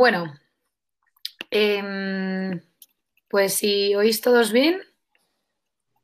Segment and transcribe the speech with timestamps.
[0.00, 0.32] Bueno,
[1.50, 2.58] em,
[3.28, 4.80] pues si oís todos bien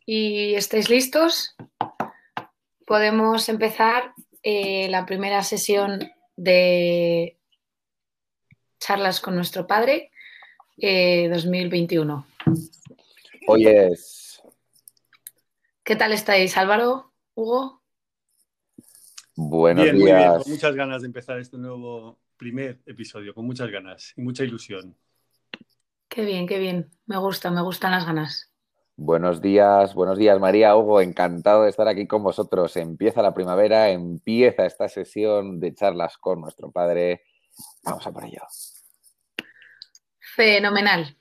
[0.04, 1.56] y estáis listos,
[2.86, 4.12] podemos empezar
[4.42, 7.38] eh, la primera sesión de
[8.80, 10.10] charlas con nuestro padre
[10.76, 12.26] 2021.
[13.46, 14.42] Hoy es.
[15.82, 17.14] ¿Qué tal estáis, Álvaro?
[17.34, 17.80] Hugo.
[19.36, 19.94] Buenos días.
[19.94, 24.22] Muy bien, con muchas ganas de empezar este nuevo primer episodio, con muchas ganas y
[24.22, 24.96] mucha ilusión.
[26.08, 26.90] Qué bien, qué bien.
[27.06, 28.50] Me gusta, me gustan las ganas.
[28.98, 32.78] Buenos días, buenos días María, Hugo, encantado de estar aquí con vosotros.
[32.78, 37.24] Empieza la primavera, empieza esta sesión de charlas con nuestro padre.
[37.82, 38.40] Vamos a por ello.
[40.18, 41.14] Fenomenal.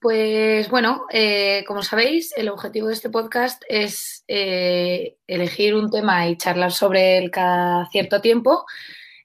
[0.00, 6.28] Pues bueno, eh, como sabéis, el objetivo de este podcast es eh, elegir un tema
[6.28, 8.66] y charlar sobre él cada cierto tiempo.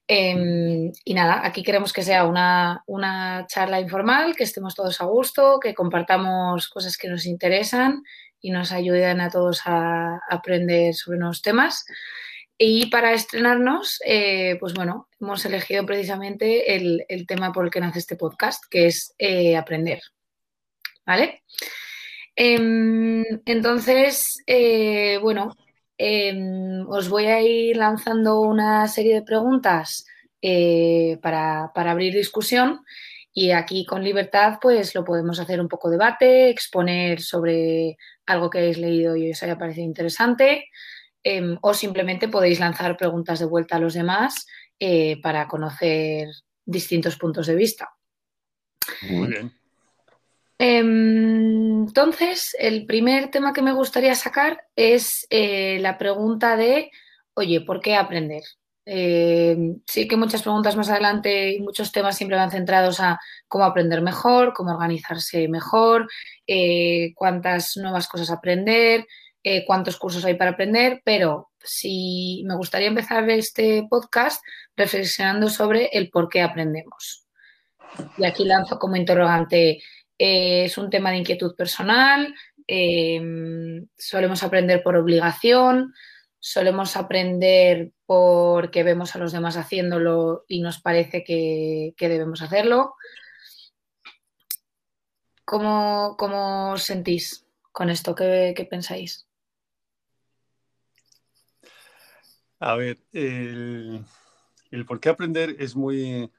[0.08, 5.60] Em, y nada, aquí queremos que sea una, charla informal, que estemos todos a gusto,
[5.60, 8.04] que compartamos cosas que nos interesan
[8.42, 11.86] y nos ayuden a todos a aprender sobre nuevos temas.
[12.58, 17.80] Y para estrenarnos, eh, pues bueno, hemos elegido precisamente el, el, tema por el que
[17.80, 19.16] nace este podcast, que es
[19.58, 20.02] aprender.
[21.06, 21.44] ¿vale?
[22.36, 25.56] Em, entonces, eh, bueno,
[25.98, 30.06] em, os voy a ir lanzando una serie de preguntas
[30.42, 32.82] eh, para, abrir discusión
[33.34, 38.60] y aquí con libertad pues lo podemos hacer un poco debate, exponer sobre algo que
[38.60, 40.66] hayáis leído y os haya parecido interesante
[41.24, 44.46] em, o simplemente podéis lanzar preguntas de vuelta a los demás
[44.80, 46.28] eh, para conocer
[46.66, 47.90] distintos puntos de vista.
[49.10, 49.63] Muy bien.
[50.58, 56.92] Em, entonces, el primer tema que me gustaría sacar es eh, la pregunta de,
[57.34, 58.44] oye, ¿por qué aprender?
[58.86, 63.64] Em, sí que muchas preguntas más adelante y muchos temas siempre van centrados a cómo
[63.64, 66.10] aprender mejor, cómo organizarse mejor,
[66.48, 69.06] eh, cuántas nuevas cosas aprender,
[69.44, 74.44] eh, cuántos cursos hay para aprender, pero sí me gustaría empezar este podcast
[74.76, 77.26] reflexionando sobre el por qué aprendemos.
[78.18, 79.82] Y aquí lanzo como interrogante,
[80.18, 82.34] eh, es un tema de inquietud personal,
[82.68, 85.94] em, solemos aprender por obligación,
[86.40, 92.96] solemos aprender porque vemos a los demás haciéndolo y nos parece que, debemos hacerlo.
[95.46, 96.16] ¿Cómo,
[96.72, 98.14] os sentís con esto?
[98.16, 99.28] ¿Qué, pensáis?
[102.60, 104.06] A ver, el,
[104.72, 106.32] el por qué aprender es muy,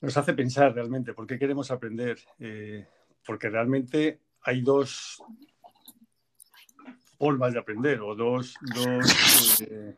[0.00, 2.18] nos hace pensar realmente por qué queremos aprender.
[2.38, 2.86] Eh,
[3.28, 5.22] porque realmente hay dos
[7.18, 8.54] formas de aprender o dos,
[9.68, 9.94] eh,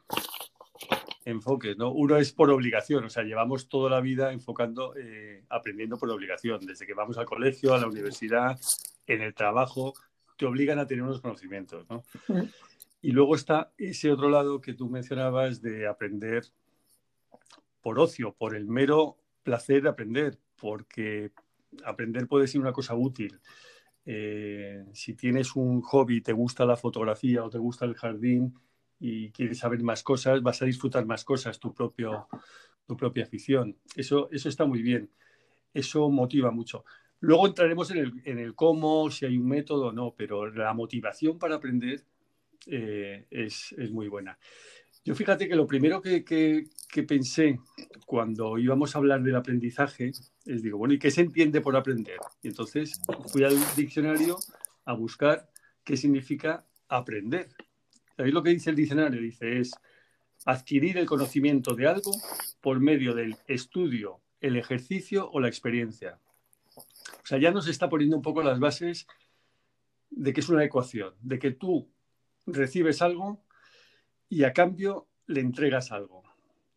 [1.25, 1.77] enfoques.
[1.77, 1.93] ¿no?
[1.93, 6.67] Uno es por obligación, o sea, llevamos toda la vida enfocando, eh, aprendiendo por obligación.
[6.67, 8.59] Desde que vamos al colegio, a la universidad,
[9.06, 9.94] en el trabajo,
[10.37, 11.87] te obligan a tener unos conocimientos.
[11.88, 12.03] ¿no?
[13.00, 16.43] Y luego está ese otro lado que tú mencionabas de aprender
[17.81, 21.32] por ocio, por el mero placer de aprender, porque
[21.84, 23.38] aprender puede ser una cosa útil.
[24.04, 28.54] Eh, si tienes un hobby, te gusta la fotografía o te gusta el jardín
[28.98, 32.28] y quieres saber más cosas, vas a disfrutar más cosas, tu, propio,
[32.86, 33.76] tu propia afición.
[33.94, 35.10] Eso, eso está muy bien.
[35.72, 36.84] Eso motiva mucho.
[37.20, 40.72] Luego entraremos en el, en el cómo, si hay un método o no, pero la
[40.74, 42.02] motivación para aprender
[42.66, 44.38] eh, es, es muy buena.
[45.05, 46.66] Yo fíjate que lo primero que,
[47.09, 47.59] pensé
[48.05, 50.12] cuando íbamos a hablar del aprendizaje
[50.44, 52.19] es, digo, bueno, ¿y qué se entiende por aprender?
[52.43, 54.37] Y entonces fui al diccionario
[54.84, 55.49] a buscar
[55.84, 57.49] qué significa aprender.
[58.16, 59.22] ¿Sabéis lo que dice el diccionario?
[59.22, 59.72] Dice, es
[60.44, 62.12] adquirir el conocimiento de algo
[62.61, 66.19] por medio del estudio, el ejercicio o la experiencia.
[66.77, 69.06] O sea, ya nos está poniendo un poco las bases
[70.11, 71.88] de que es una ecuación, de que tú
[72.46, 73.43] recibes algo
[74.31, 76.23] y a cambio le entregas algo.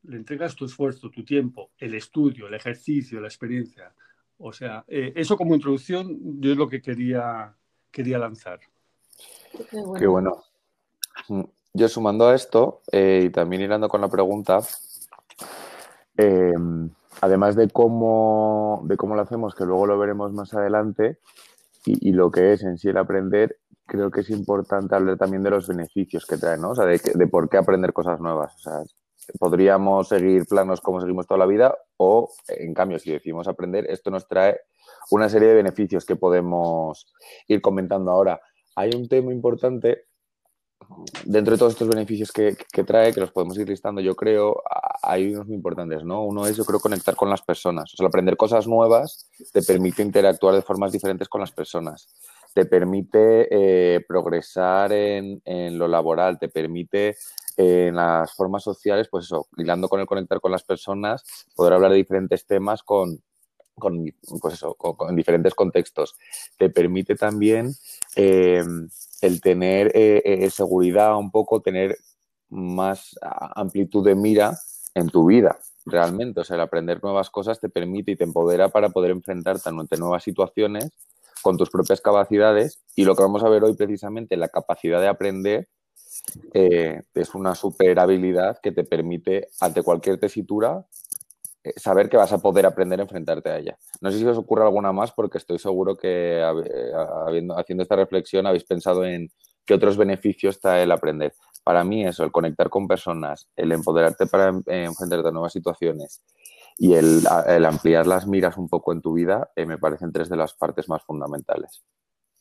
[0.04, 3.94] Le entregas tu esfuerzo, tu tiempo, el estudio, el ejercicio, la experiencia.
[4.40, 7.56] O sea, eh, eso como introducción yo es lo que quería,
[7.90, 8.60] quería lanzar.
[9.98, 10.44] Qué bueno.
[11.74, 14.60] Yo sumando a esto eh, y también irando con la pregunta,
[16.18, 16.90] em,
[17.22, 21.20] además de cómo, de cómo lo hacemos, que luego lo veremos más adelante,
[21.86, 25.44] y, y, lo que es en sí el aprender, creo que es importante hablar también
[25.44, 26.72] de los beneficios que trae, ¿no?
[26.72, 28.56] O sea, de, de por qué aprender cosas nuevas.
[28.56, 28.84] O sea,
[29.40, 34.12] podríamos seguir planos como seguimos toda la vida o, en cambio, si decidimos aprender, esto
[34.12, 34.60] nos trae
[35.12, 37.14] una serie de beneficios que podemos
[37.48, 38.42] ir comentando ahora.
[38.76, 40.06] Hay un tema importante
[41.26, 44.62] dentro de todos estos beneficios que, trae, que los podemos ir listando, yo creo,
[45.02, 46.24] hay unos muy importantes, ¿no?
[46.24, 47.94] Uno es, yo creo, conectar con las personas.
[47.94, 52.08] O sea, aprender cosas nuevas te permite interactuar de formas diferentes con las personas.
[52.54, 55.42] Te permite eh, progresar en,
[55.78, 57.16] lo laboral, te permite
[57.58, 61.24] en las formas sociales, pues eso, hilando con el conectar con las personas,
[61.56, 63.22] poder hablar de diferentes temas con,
[63.76, 64.06] con
[64.42, 66.16] pues eso, con, diferentes contextos.
[66.58, 67.74] Te permite también
[68.16, 68.64] eh,
[69.22, 71.98] el tener eh, seguridad un poco, tener
[72.50, 73.16] más
[73.56, 74.58] amplitud de mira
[74.94, 76.42] en tu vida, realmente.
[76.42, 79.98] O sea, el aprender nuevas cosas te permite y te empodera para poder enfrentarte ante
[79.98, 80.92] nuevas situaciones
[81.44, 82.82] con tus propias capacidades.
[82.96, 85.68] Y lo que vamos a ver hoy precisamente, la capacidad de aprender,
[86.54, 90.86] eh, es una super habilidad que te permite, ante cualquier tesitura,
[91.64, 93.78] eh, saber que vas a poder aprender a enfrentarte a ella.
[94.02, 96.92] No sé si os ocurre alguna más, porque estoy seguro que eh,
[97.56, 99.30] haciendo esta reflexión habéis pensado en
[99.66, 104.28] qué otros beneficios trae el aprender para mí eso, el conectar con personas, el empoderarte
[104.28, 106.22] para enfrentarte a nuevas situaciones
[106.78, 107.26] y el,
[107.66, 110.90] ampliar las miras un poco en tu vida, eh, me parecen tres de las partes
[110.90, 111.84] más fundamentales.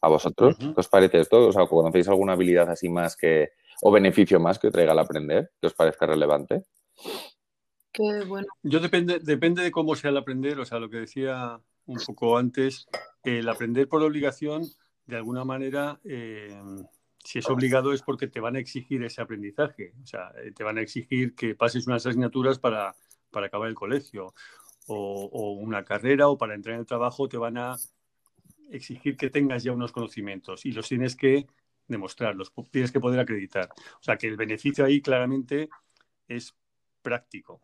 [0.00, 0.56] ¿A vosotros?
[0.58, 1.49] ¿Qué os parece esto?
[1.49, 3.50] O sea, ¿conocéis alguna habilidad así más que,
[3.82, 6.64] o beneficio más que traiga el aprender, que os parezca relevante?
[7.93, 8.49] Qué bueno.
[8.62, 12.37] Yo depende, depende de cómo sea el aprender, o sea, lo que decía un poco
[12.37, 12.88] antes,
[13.23, 14.64] el aprender por obligación,
[15.06, 16.61] de alguna manera, eh,
[17.25, 20.64] si es obligado es porque te van a exigir ese aprendizaje, o sea, eh, te
[20.64, 22.94] van a exigir que pases unas asignaturas para,
[23.40, 24.34] acabar el colegio
[24.87, 27.76] o, una carrera o para entrar en el trabajo te van a
[28.70, 31.46] exigir que tengas ya unos conocimientos y los tienes que
[31.87, 33.69] demostrar, los tienes que poder acreditar.
[34.00, 35.69] O sea, que el beneficio ahí claramente
[36.26, 36.55] es
[37.02, 37.61] práctico,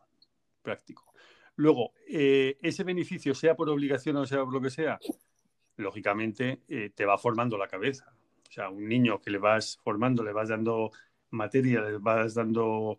[0.62, 1.12] práctico.
[1.56, 4.99] Luego, eh, ese beneficio, sea por obligación o sea por lo que sea,
[5.76, 8.12] lógicamente eh, te va formando la cabeza.
[8.49, 10.91] O sea, un niño que le vas formando, le vas dando
[11.31, 12.99] materia, le vas dando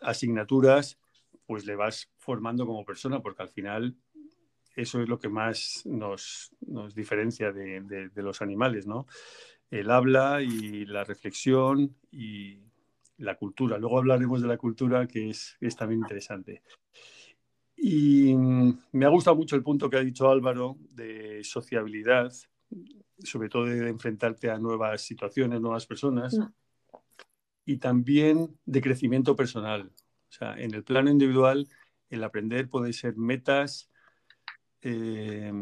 [0.00, 0.98] asignaturas,
[1.50, 3.96] pues le vas formando como persona, porque al final
[4.76, 6.54] eso es lo que más nos,
[6.94, 9.08] diferencia de, los animales, ¿no?
[9.68, 12.60] El habla y la reflexión y
[13.18, 13.78] la cultura.
[13.78, 16.62] Luego hablaremos de la cultura, que es, es también interesante.
[17.76, 22.32] Y me ha gustado mucho el punto que ha dicho Álvaro de sociabilidad,
[23.24, 26.46] sobre todo de enfrentarte a nuevas situaciones, nuevas personas, mm.
[27.64, 29.90] y también de crecimiento personal.
[30.30, 31.68] O sea, en el plano individual,
[32.08, 33.90] el aprender puede ser metas
[34.82, 35.52] eh,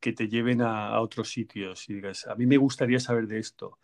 [0.00, 3.78] que te lleven a, otros sitios y digas, a mí me gustaría saber de esto.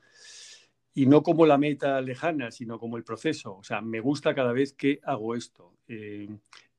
[0.95, 3.57] Y no como la meta lejana, sino como el proceso.
[3.57, 5.75] O sea, me gusta cada vez que hago esto.
[5.89, 6.29] Eh,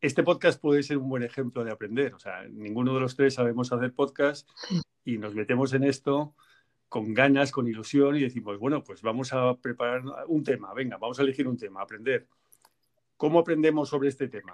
[0.02, 2.14] este podcast puede ser un buen ejemplo de aprender.
[2.14, 4.48] O sea, ninguno de los tres sabemos hacer podcast
[5.04, 6.36] y nos metemos en esto
[6.90, 11.18] con ganas, con ilusión y decimos, bueno, pues vamos a preparar un tema, venga, vamos
[11.18, 12.28] a elegir un tema, aprender.
[13.18, 14.54] ¿Cómo aprendemos sobre este tema?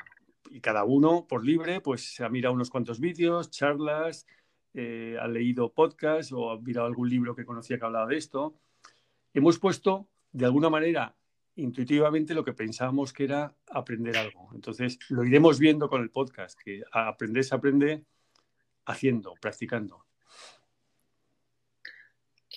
[0.49, 4.25] Y cada uno, por libre, pues ha mirado unos cuantos vídeos, charlas,
[4.73, 8.55] eh, ha leído podcasts o ha mirado algún libro que conocía que hablaba de esto.
[9.33, 11.15] Hemos puesto, de alguna manera,
[11.55, 14.49] intuitivamente lo que pensábamos que era aprender algo.
[14.53, 18.05] Entonces, lo iremos viendo con el podcast, que aprender se aprende
[18.85, 20.05] haciendo, practicando.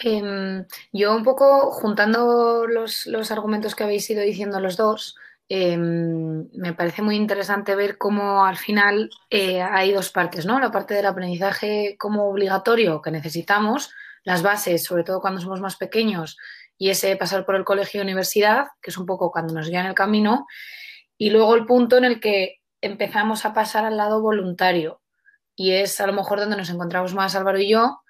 [0.01, 5.17] Em, yo un poco juntando los, argumentos que habéis ido diciendo los dos,
[5.49, 10.61] em, me parece muy interesante ver cómo al final eh, hay dos partes, ¿no?
[10.61, 13.93] La parte del aprendizaje como obligatorio que necesitamos,
[14.25, 16.37] las bases, sobre todo cuando somos más pequeños,
[16.79, 19.87] y ese pasar por el colegio y universidad, que es un poco cuando nos guían
[19.87, 20.46] el camino,
[21.19, 25.01] y luego el punto en el que empezamos a pasar al lado voluntario,
[25.55, 28.01] y es a lo mejor donde nos encontramos más Álvaro y yo,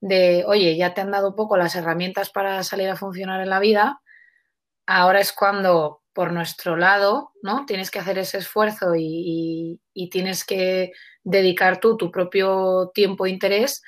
[0.00, 3.60] de, oye, ya te han dado poco las herramientas para salir a funcionar en la
[3.60, 4.00] vida,
[4.86, 7.64] ahora es cuando por nuestro lado, ¿no?
[7.66, 10.92] Tienes que hacer ese esfuerzo y, tienes que
[11.24, 13.82] dedicar tú tu propio tiempo e interés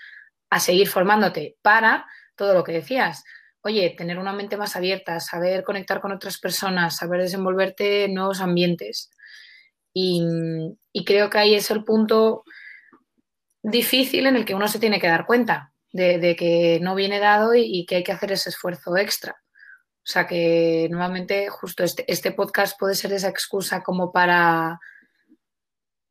[0.51, 3.25] a seguir formándote para todo lo que decías.
[3.63, 8.41] Oye, tener una mente más abierta, saber conectar con otras personas, saber desenvolverte en nuevos
[8.41, 9.11] ambientes.
[9.93, 10.23] Y,
[10.93, 12.45] y creo que ahí es el punto
[13.63, 17.55] difícil en el que uno se tiene que dar cuenta de, que no viene dado
[17.55, 19.37] y, que hay que hacer ese esfuerzo extra.
[20.05, 24.79] O sea que nuevamente justo este, este podcast puede ser esa excusa como para,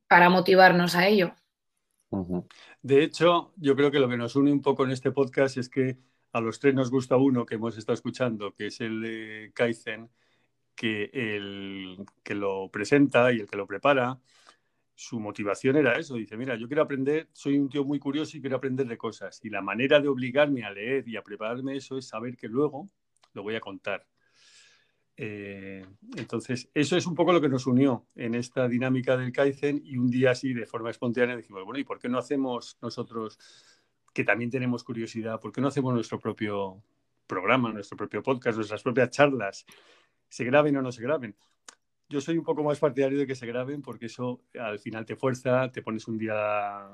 [0.07, 1.35] para motivarnos a ello.
[2.81, 5.69] De hecho, yo creo que lo que nos une un poco en este podcast es
[5.69, 5.99] que
[6.31, 10.09] a los tres nos gusta uno que hemos estado escuchando, que es el de Kaizen,
[10.73, 14.19] que el que lo presenta y el que lo prepara,
[14.95, 16.15] su motivación era eso.
[16.15, 19.39] Dice, mira, yo quiero aprender, soy un tío muy curioso y quiero aprender de cosas.
[19.43, 22.89] Y la manera de obligarme a leer y a prepararme eso es saber que luego
[23.33, 24.07] lo voy a contar.
[25.15, 25.85] Eh,
[26.17, 29.97] entonces, eso es un poco lo que nos unió en esta dinámica del Kaizen y
[29.97, 33.37] un día así, de forma espontánea, dijimos, bueno, ¿y por qué no hacemos nosotros,
[34.13, 36.83] que también tenemos curiosidad, por qué no hacemos nuestro propio
[37.27, 39.65] programa, nuestro propio podcast, nuestras propias charlas,
[40.29, 41.35] se graben o no se graben?
[42.09, 45.15] Yo soy un poco más partidario de que se graben porque eso al final te
[45.15, 46.87] fuerza, te pones un día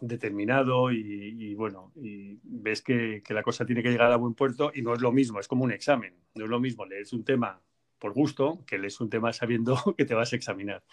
[0.00, 4.82] determinado y, bueno, y ves que, la cosa tiene que llegar a buen puerto y
[4.82, 7.60] no es lo mismo, es como un examen, no es lo mismo lees un tema
[7.98, 10.84] por gusto que lees un tema sabiendo que te vas a examinar.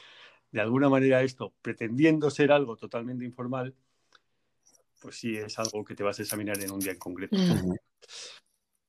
[0.51, 3.75] De alguna manera esto, pretendiendo ser algo totalmente informal,
[5.01, 7.35] pues sí es algo que te vas a examinar en un día en concreto.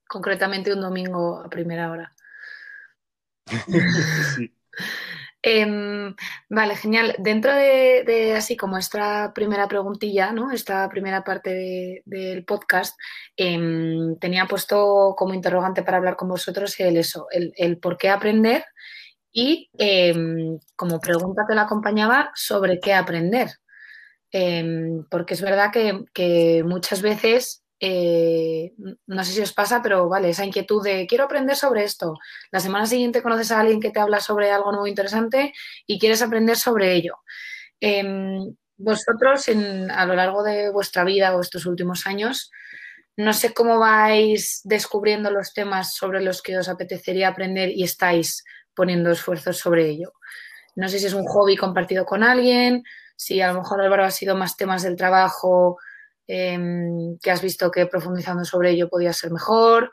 [0.07, 2.15] Concretamente un domingo a primera hora.
[4.37, 4.54] sí.
[5.47, 6.15] Em,
[6.49, 7.15] vale, genial.
[7.19, 10.51] Dentro de, así como esta primera preguntilla, ¿no?
[10.51, 12.99] Esta primera parte del podcast,
[13.37, 18.65] em, tenía puesto como interrogante para hablar con vosotros el eso, el, por qué aprender
[19.33, 23.51] y em, como pregunta te la acompañaba sobre qué aprender.
[25.11, 28.73] porque es verdad que, que muchas veces eh,
[29.07, 32.15] no sé si os pasa, pero vale, esa inquietud de quiero aprender sobre esto.
[32.51, 35.53] La semana siguiente conoces a alguien que te habla sobre algo nuevo interesante
[35.87, 37.17] y quieres aprender sobre ello.
[37.81, 39.51] Em, vosotros,
[39.91, 42.51] a lo largo de vuestra vida o estos últimos años,
[43.19, 48.45] no sé cómo vais descubriendo los temas sobre los que os apetecería aprender y estáis
[48.75, 50.15] poniendo esfuerzos sobre ello.
[50.75, 52.83] No sé si es un hobby compartido con alguien,
[53.15, 55.77] si a lo mejor Álvaro ha sido más temas del trabajo
[56.27, 59.93] Em, que has visto que profundizando sobre ello podía ser mejor,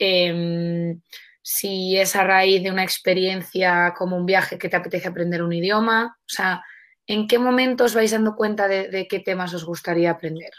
[0.00, 1.00] em,
[1.42, 5.52] si es a raíz de una experiencia como un viaje que te apetece aprender un
[5.52, 6.62] idioma, o sea,
[7.06, 10.50] ¿en qué momento os vais dando cuenta de, qué temas os gustaría aprender?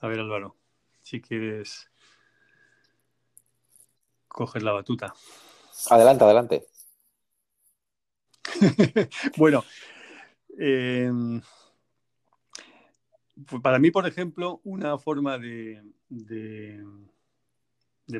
[0.00, 0.56] A ver, Álvaro,
[1.02, 1.88] si quieres
[4.28, 5.14] coger la batuta.
[5.90, 6.66] Adelante, adelante.
[9.36, 9.64] bueno,
[10.58, 11.40] em,
[13.46, 15.82] pues para mí, por ejemplo, una forma de,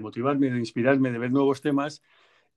[0.00, 2.02] motivarme, de inspirarme, de ver nuevos temas,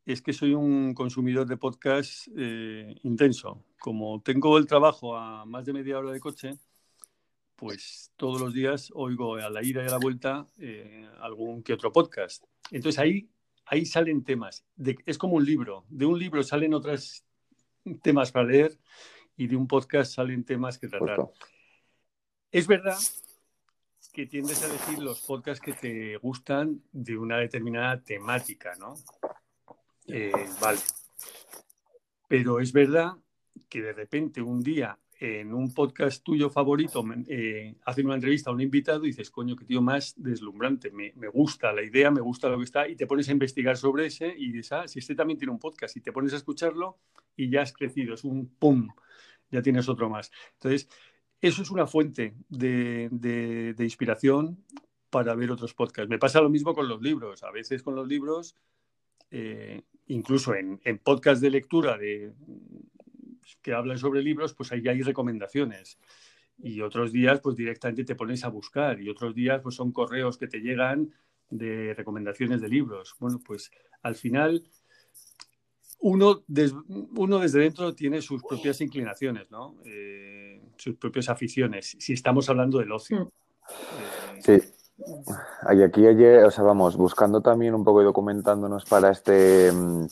[0.05, 3.65] es que soy un consumidor de podcast eh, intenso.
[3.79, 6.57] Como tengo el trabajo a más de media hora de coche,
[7.55, 11.73] pues todos los días oigo a la ida y a la vuelta eh, algún que
[11.73, 12.43] otro podcast.
[12.71, 13.29] Entonces ahí,
[13.65, 14.65] ahí salen temas.
[15.05, 15.85] es como un libro.
[15.89, 17.24] De un libro salen otras
[18.01, 18.77] temas para leer
[19.37, 21.29] y de un podcast salen temas que tratar.
[22.51, 22.97] Es verdad
[24.13, 28.95] que tiendes a decir los podcasts que te gustan de una determinada temática, ¿no?
[30.07, 30.79] Eh, vale.
[32.29, 33.11] Pero es verdad
[33.67, 38.53] que de repente un día en un podcast tuyo favorito eh, hacen una entrevista a
[38.53, 42.49] un invitado y dices, coño, qué tío más deslumbrante, me, gusta la idea, me gusta
[42.49, 45.15] lo que está, y te pones a investigar sobre ese y dices, ah, si este
[45.15, 46.97] también tiene un podcast, y te pones a escucharlo
[47.35, 48.89] y ya has crecido, es un pum,
[49.51, 50.31] ya tienes otro más.
[50.53, 50.89] Entonces,
[51.39, 54.63] eso es una fuente de, inspiración
[55.09, 56.09] para ver otros podcasts.
[56.09, 57.43] Me pasa lo mismo con los libros.
[57.43, 58.55] A veces con los libros,
[59.31, 62.33] eh, incluso en, en podcast de lectura de,
[63.61, 65.97] que hablan sobre libros, pues ahí hay recomendaciones.
[66.57, 69.01] Y otros días, pues directamente te pones a buscar.
[69.01, 71.13] Y otros días, pues son correos que te llegan
[71.49, 73.15] de recomendaciones de libros.
[73.19, 73.71] Bueno, pues
[74.01, 74.63] al final,
[75.99, 76.43] uno,
[77.15, 79.75] uno desde dentro tiene sus propias inclinaciones, ¿no?
[79.85, 83.25] Eh, sus propias aficiones, si estamos hablando del ocio.
[83.25, 84.41] Mm.
[84.41, 84.61] Sí.
[85.75, 90.05] Y aquí ayer, o sea, vamos, buscando también un poco y documentándonos para este mm,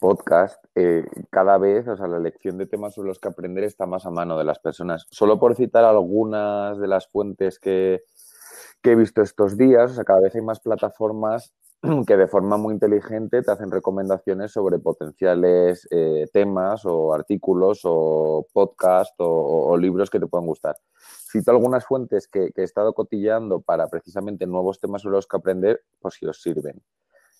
[0.00, 3.86] podcast, eh, cada vez, o sea, la elección de temas sobre los que aprender está
[3.86, 5.06] más a mano de las personas.
[5.10, 8.02] Solo por citar algunas de las fuentes que,
[8.82, 11.54] he visto estos días, o sea, cada vez hay más plataformas
[12.06, 18.46] que de forma muy inteligente te hacen recomendaciones sobre potenciales eh, temas o artículos o
[18.52, 20.76] podcast o, libros que te puedan gustar.
[21.30, 25.36] Cito algunas fuentes que, que he estado cotilleando para precisamente nuevos temas sobre los que
[25.36, 26.80] aprender, pues si os sirven.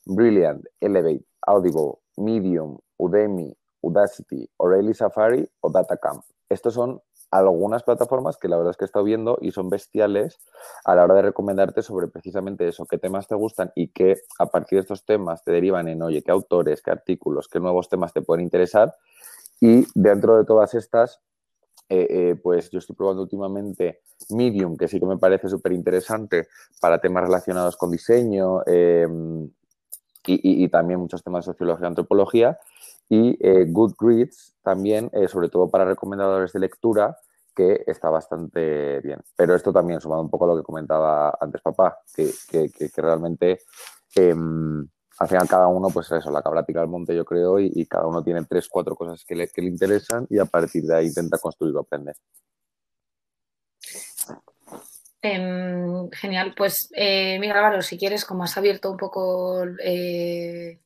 [0.07, 6.23] Brilliant, Elevate, Audible, Medium, Udemy, Udacity, O'Reilly Safari o Datacamp.
[6.49, 10.39] Estos son algunas plataformas que la verdad es que he estado viendo y son bestiales
[10.85, 14.47] a la hora de recomendarte sobre precisamente eso, qué temas te gustan y qué a
[14.47, 18.13] partir de estos temas te derivan en, oye, qué autores, qué artículos, qué nuevos temas
[18.13, 18.95] te pueden interesar.
[19.61, 21.21] Y dentro de todas estas,
[21.89, 26.49] eh, eh, pues yo estoy probando últimamente Medium, que sí que me parece súper interesante
[26.81, 29.09] para temas relacionados con diseño, eh,
[30.27, 32.59] y, también muchos temas de sociología y antropología.
[33.09, 37.19] Y eh, Goodreads también, eh, sobre todo para recomendadores de lectura,
[37.55, 39.21] que está bastante bien.
[39.37, 43.61] Pero esto también, sumado un poco a lo que comentaba antes papá, que, realmente
[44.17, 44.87] em,
[45.19, 48.07] al final cada uno, pues eso, la cabra pica al monte, yo creo, y, cada
[48.07, 51.07] uno tiene tres, cuatro cosas que le, que le interesan y a partir de ahí
[51.07, 52.17] intenta construir o aprender.
[55.27, 60.81] Em, genial, pues eh, mira Álvaro, si quieres, como has abierto un poco eh,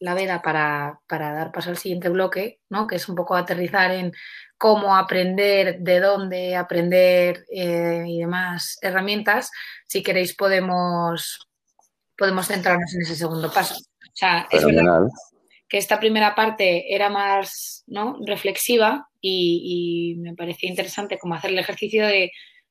[0.00, 2.86] la veda para, dar paso al siguiente bloque, ¿no?
[2.86, 4.12] que es un poco aterrizar en
[4.58, 9.50] cómo aprender, de dónde aprender eh, y demás herramientas,
[9.86, 11.48] si queréis podemos,
[12.18, 13.76] podemos centrarnos en ese segundo paso.
[13.76, 15.08] O sea, es verdad
[15.66, 18.18] que esta primera parte era más ¿no?
[18.26, 22.30] reflexiva y, y me parecía interesante como hacer el ejercicio de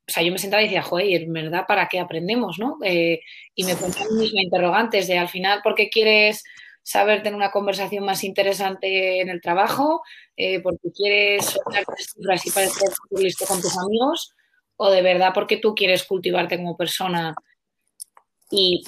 [0.10, 2.58] o sea, yo me sentaba y decía, joder, en verdad, ¿para qué aprendemos?
[2.58, 2.78] ¿no?
[2.84, 3.22] Eh,
[3.54, 6.44] y me ponía mis interrogantes de al final, ¿por qué quieres
[6.82, 10.02] saber tener una conversación más interesante en el trabajo?
[10.36, 14.34] Eh, ¿Porque quieres sonar cifras y parecer listo con tus amigos?
[14.78, 17.36] ¿O de verdad porque tú quieres cultivarte como persona
[18.50, 18.82] y,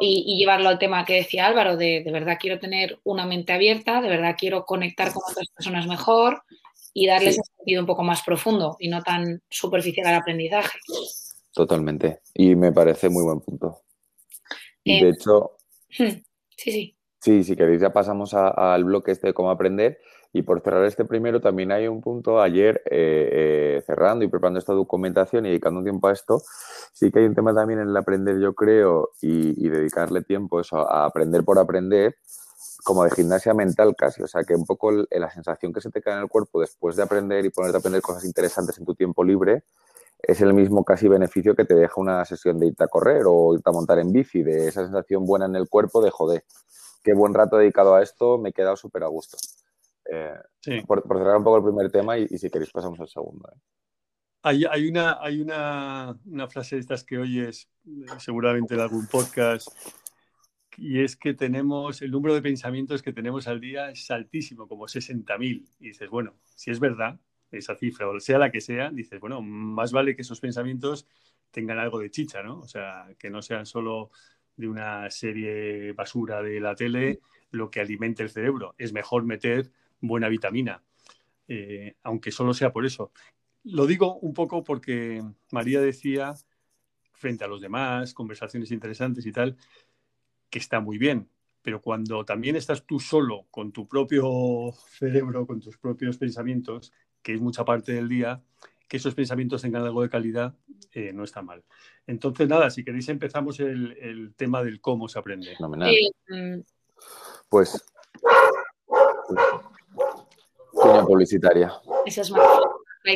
[0.00, 4.00] y, llevarlo al tema que decía Álvaro, de, de verdad quiero tener una mente abierta,
[4.00, 6.42] de verdad quiero conectar con otras personas mejor,
[6.94, 10.78] y darles un sentido un poco más profundo y no tan superficial al aprendizaje.
[11.52, 12.20] Totalmente.
[12.32, 13.80] Y me parece muy buen punto.
[14.84, 15.56] Y de eh, hecho.
[15.98, 16.22] Hmm,
[16.56, 16.96] sí, sí.
[17.20, 19.98] Sí, si queréis ya pasamos al bloque este de cómo aprender.
[20.32, 23.28] Y por cerrar este primero, también hay un punto ayer, eh,
[23.78, 26.42] eh, cerrando y preparando esta documentación y dedicando un tiempo a esto,
[26.92, 30.60] sí que hay un tema también en el aprender, yo creo, y, y dedicarle tiempo
[30.60, 32.16] eso, a aprender por aprender,
[32.84, 36.02] como de gimnasia mental casi, o sea que un poco la sensación que se te
[36.02, 38.94] queda en el cuerpo después de aprender y ponerte a aprender cosas interesantes en tu
[38.94, 39.64] tiempo libre
[40.26, 43.54] es el mismo casi beneficio que te deja una sesión de irte a correr o
[43.54, 46.44] irte a montar en bici, de esa sensación buena en el cuerpo de joder,
[47.02, 49.36] qué buen rato dedicado a esto, me he quedado súper a gusto.
[50.10, 53.48] Eh, por, cerrar un poco el primer tema y, si queréis pasamos al segundo.
[53.54, 53.58] ¿eh?
[54.42, 59.06] Hay, hay, una, hay una, una frase de estas que oyes eh, seguramente en algún
[59.06, 59.68] podcast
[60.76, 64.86] y es que tenemos, el número de pensamientos que tenemos al día es altísimo, como
[64.88, 65.64] 60.000.
[65.80, 69.40] Y dices, bueno, si es verdad esa cifra, o sea la que sea, dices, bueno,
[69.40, 71.06] más vale que esos pensamientos
[71.50, 72.58] tengan algo de chicha, ¿no?
[72.58, 74.10] O sea, que no sean solo
[74.56, 78.74] de una serie basura de la tele lo que alimente el cerebro.
[78.78, 80.82] Es mejor meter buena vitamina,
[81.48, 83.12] eh, aunque solo sea por eso.
[83.62, 86.34] Lo digo un poco porque María decía,
[87.12, 89.56] frente a los demás, conversaciones interesantes y tal,
[90.50, 91.28] que está muy bien,
[91.62, 97.34] pero cuando también estás tú solo con tu propio cerebro, con tus propios pensamientos, que
[97.34, 98.42] es mucha parte del día,
[98.86, 100.54] que esos pensamientos tengan algo de calidad,
[100.92, 101.64] eh, no está mal.
[102.06, 105.56] Entonces, nada, si queréis empezamos el, tema del cómo se aprende.
[106.28, 106.60] Mm.
[107.48, 107.82] Pues,
[110.72, 111.72] una publicitaria.
[112.04, 112.46] Esa es más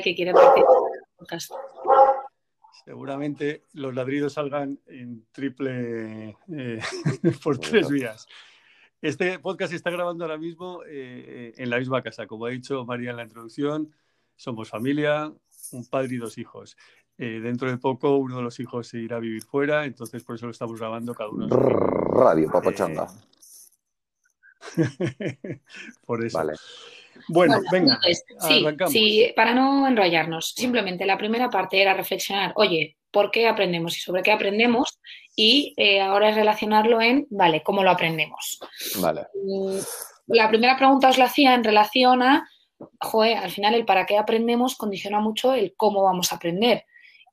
[0.02, 0.74] que quiere participar
[1.18, 1.52] podcast.
[2.88, 6.80] Seguramente los ladridos salgan en triple eh,
[7.44, 8.26] por tres vías.
[9.02, 12.26] Este podcast se está grabando ahora mismo eh, en la misma casa.
[12.26, 13.92] Como ha dicho María en la introducción,
[14.36, 15.30] somos familia,
[15.72, 16.78] un padre y dos hijos.
[17.18, 20.36] Eh, dentro de poco uno de los hijos se irá a vivir fuera, entonces por
[20.36, 21.46] eso lo estamos grabando cada uno.
[21.46, 23.06] Radio Papachanga.
[26.06, 26.38] por eso.
[26.38, 26.54] Vale.
[27.28, 27.98] Bueno, venga.
[28.88, 34.00] sí, para no enrollarnos, simplemente la primera parte era reflexionar, oye, ¿por qué aprendemos y
[34.00, 34.98] sobre qué aprendemos?
[35.36, 38.58] Y eh, ahora es relacionarlo en, vale, ¿cómo lo aprendemos?
[39.00, 39.26] Vale.
[39.34, 39.78] Mm,
[40.28, 42.48] la primera pregunta os la hacía en relación a,
[43.00, 46.84] joder, al final el para qué aprendemos condiciona mucho el cómo vamos a aprender.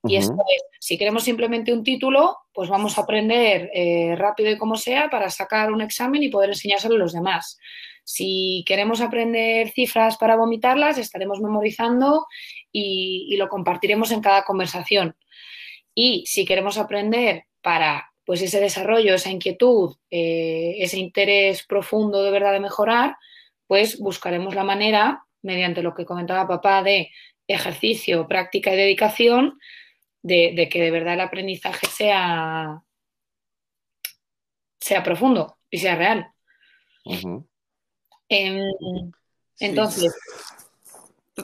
[0.07, 4.57] Y esto es, si queremos simplemente un título, pues vamos a aprender eh, rápido y
[4.57, 7.57] como sea para sacar un examen y poder enseñárselo a los demás.
[8.05, 12.27] Si queremos aprender cifras para vomitarlas, estaremos memorizando
[12.71, 15.17] y, lo compartiremos en cada conversación.
[15.95, 22.31] Y si queremos aprender para pues ese desarrollo, esa inquietud, eh, ese interés profundo de
[22.31, 23.17] verdad de mejorar,
[23.67, 27.11] pues buscaremos la manera, mediante lo que comentaba papá, de
[27.47, 29.59] ejercicio, práctica y dedicación,
[30.21, 32.81] de, que de verdad el aprendizaje sea,
[34.79, 36.31] sea profundo y sea real.
[38.29, 39.11] Em,
[39.59, 40.13] entonces,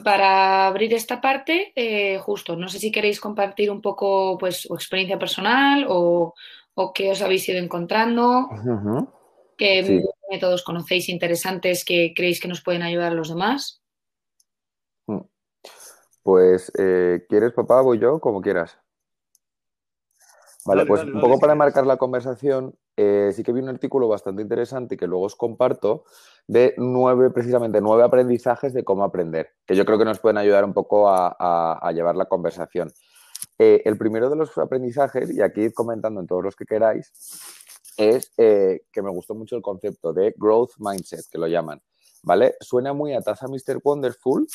[0.04, 4.74] para abrir esta parte, eh, justo, no sé si queréis compartir un poco pues, su
[4.74, 6.34] experiencia personal o,
[6.94, 8.48] qué os habéis ido encontrando,
[9.56, 13.82] qué métodos conocéis interesantes que creéis que nos pueden ayudar a los demás.
[15.06, 15.20] Mm.
[16.22, 17.82] Pues, eh, ¿quieres papá?
[17.82, 18.81] Voy yo, como quieras.
[20.64, 24.42] Vale, pues un poco para marcar la conversación, eh, sí que vi un artículo bastante
[24.42, 26.04] interesante que luego os comparto
[26.46, 30.64] de nueve, precisamente nueve aprendizajes de cómo aprender, que yo creo que nos pueden ayudar
[30.64, 32.92] un poco a, llevar la conversación.
[33.58, 37.12] Eh, el primero de los aprendizajes, y aquí comentando en todos los que queráis,
[37.96, 41.82] es eh, que me gustó mucho el concepto de growth mindset, que lo llaman.
[42.22, 42.54] ¿Vale?
[42.60, 43.80] Suena muy a taza Mr.
[43.82, 44.46] Wonderful,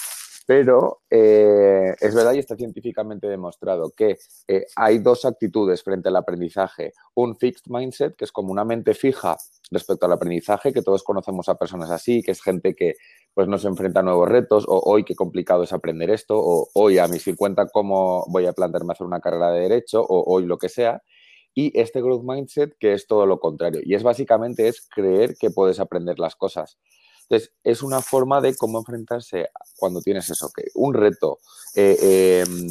[0.48, 6.16] pero eh, es verdad y está científicamente demostrado que eh, hay dos actitudes frente al
[6.16, 6.94] aprendizaje.
[7.16, 9.36] Un fixed mindset, que es como una mente fija
[9.72, 12.96] respecto al aprendizaje, que todos conocemos a personas así, que es gente que
[13.34, 16.70] pues, no se enfrenta a nuevos retos, o hoy qué complicado es aprender esto, o
[16.76, 20.46] hoy a mis 50 cómo voy a plantearme hacer una carrera de derecho, o hoy
[20.46, 21.04] lo que sea.
[21.54, 23.82] Y este growth mindset, que es todo lo contrario.
[23.84, 26.78] Y es básicamente es creer que puedes aprender las cosas.
[27.30, 31.40] Entonces, es una forma de cómo enfrentarse cuando tienes eso, que un reto,
[31.76, 32.68] eh, em,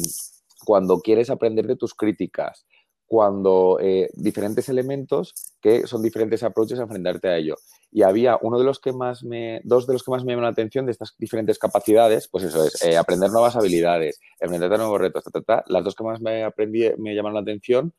[0.65, 2.65] cuando quieres aprender de tus críticas,
[3.05, 7.55] cuando eh, diferentes elementos que son diferentes approaches a enfrentarte a ello.
[7.89, 10.43] Y había uno de los que más me, dos de los que más me llaman
[10.43, 14.79] la atención de estas diferentes capacidades, pues eso es, eh, aprender nuevas habilidades, enfrentarte a
[14.79, 15.23] nuevos retos,
[15.67, 17.93] las dos que más me aprendí, me llaman la atención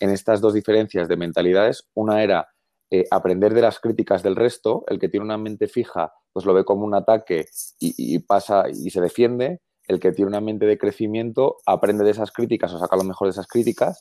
[0.00, 2.53] en estas dos diferencias de mentalidades, una era
[2.94, 6.54] eh, aprender de las críticas del resto, el que tiene una mente fija, pues lo
[6.54, 7.46] ve como un ataque
[7.80, 12.30] y, pasa y se defiende, el que tiene una mente de crecimiento aprende de esas
[12.30, 14.00] críticas o saca lo mejor de esas críticas.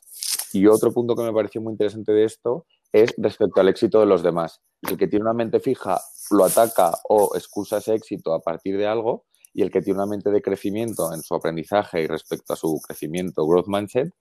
[0.53, 4.06] Y otro punto que me pareció muy interesante de esto es respecto al éxito de
[4.06, 4.62] los demás.
[4.84, 8.86] El que tiene una mente fija lo ataca o excusa ese éxito a partir de
[8.86, 9.25] algo
[9.56, 12.79] y el que tiene una mente de crecimiento en su aprendizaje y respecto a su
[12.86, 14.13] crecimiento, growth mindset,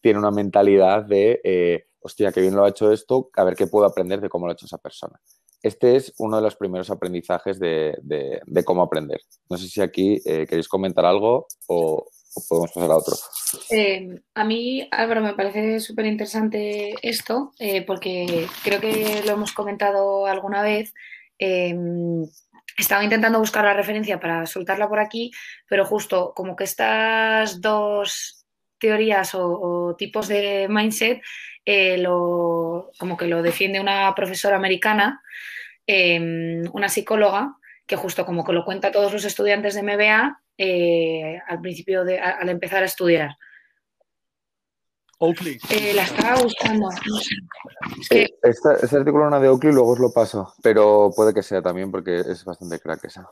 [0.00, 3.66] tiene una mentalidad de eh, hostia, qué bien lo ha hecho esto, a ver qué
[3.66, 5.20] puedo aprender de cómo lo ha hecho esa persona.
[5.62, 7.98] Este es uno de los primeros aprendizajes de,
[8.64, 9.20] cómo aprender.
[9.50, 12.06] No sé si aquí eh, queréis comentar algo o,
[12.48, 13.16] podemos pasar a otro.
[13.70, 19.52] Eh, a mí, Álvaro, me parece súper interesante esto, eh, porque creo que lo hemos
[19.52, 20.92] comentado alguna vez.
[21.38, 22.22] Em,
[22.78, 25.32] estaba intentando buscar la referencia para soltarla por aquí,
[25.68, 28.46] pero justo como que estas dos
[28.78, 31.22] teorías o tipos de mindset
[31.66, 35.20] eh, lo, como que lo defiende una profesora americana,
[35.86, 40.40] em, una psicóloga, que justo como que lo cuenta a todos los estudiantes de MBA
[40.58, 43.36] eh, al principio, de, al empezar a estudiar.
[45.18, 45.58] Oakley.
[45.70, 46.88] Eh, la estaba buscando.
[48.10, 52.20] este, artículo no de Oakley, luego os lo paso, pero puede que sea también porque
[52.20, 53.28] es bastante crack esa.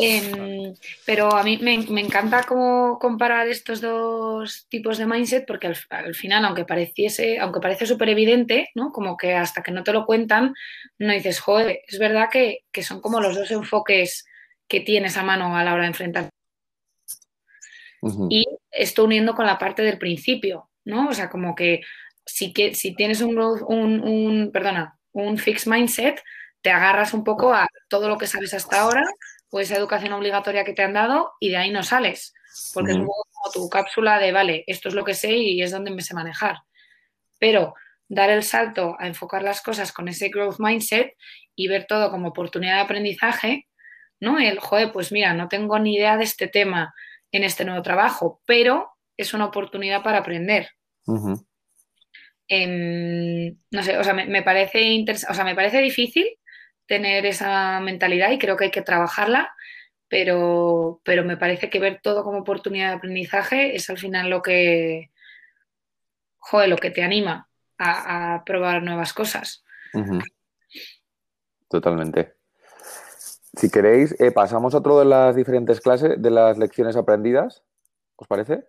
[0.00, 6.14] Em, pero a mí me, encanta cómo comparar estos dos tipos de mindset porque al,
[6.14, 8.90] final, aunque pareciese, aunque parece súper evidente, ¿no?
[8.92, 10.54] Como que hasta que no te lo cuentan,
[10.98, 14.24] no dices, joder, es verdad que, son como los dos enfoques
[14.68, 16.30] que tienes a mano a la hora de enfrentar.
[18.28, 21.08] Y esto uniendo con la parte del principio, ¿no?
[21.08, 21.82] O sea, como que
[22.26, 26.20] si, que, si tienes un, un, un, perdona, un fixed mindset,
[26.62, 29.04] te agarras un poco a todo lo que sabes hasta ahora
[29.52, 32.32] o esa educación obligatoria que te han dado y de ahí no sales,
[32.72, 35.60] porque es un poco como tu cápsula de, vale, esto es lo que sé y
[35.60, 36.60] es donde me sé manejar.
[37.38, 37.74] Pero
[38.08, 41.12] dar el salto a enfocar las cosas con ese growth mindset
[41.54, 43.68] y ver todo como oportunidad de aprendizaje,
[44.20, 44.38] ¿no?
[44.38, 46.94] El, joder, pues mira, no tengo ni idea de este tema
[47.30, 50.70] en este nuevo trabajo, pero es una oportunidad para aprender.
[51.06, 51.44] No
[53.82, 56.38] sé, o sea, me, parece o sea, me parece difícil
[56.92, 59.50] tener esa mentalidad y creo que hay que trabajarla,
[60.08, 64.42] pero, pero me parece que ver todo como oportunidad de aprendizaje es al final lo
[64.42, 65.10] que,
[66.36, 69.64] joder, lo que te anima a, probar nuevas cosas.
[71.70, 72.34] Totalmente.
[73.54, 77.62] Si queréis, eh, pasamos a otro de las diferentes clases, de las lecciones aprendidas.
[78.16, 78.64] ¿Os parece?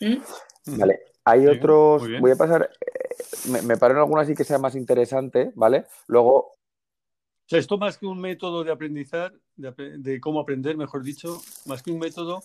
[0.00, 0.78] ¿Mm?
[0.78, 1.00] Vale.
[1.24, 2.04] Hay otros.
[2.20, 2.70] Voy a pasar.
[2.80, 5.86] Eh, me, me paro en alguna así que sea más interesante, ¿vale?
[6.06, 6.55] Luego
[7.48, 11.92] sea, esto más que un método de aprendizar, de, cómo aprender, mejor dicho, más que
[11.92, 12.42] un método,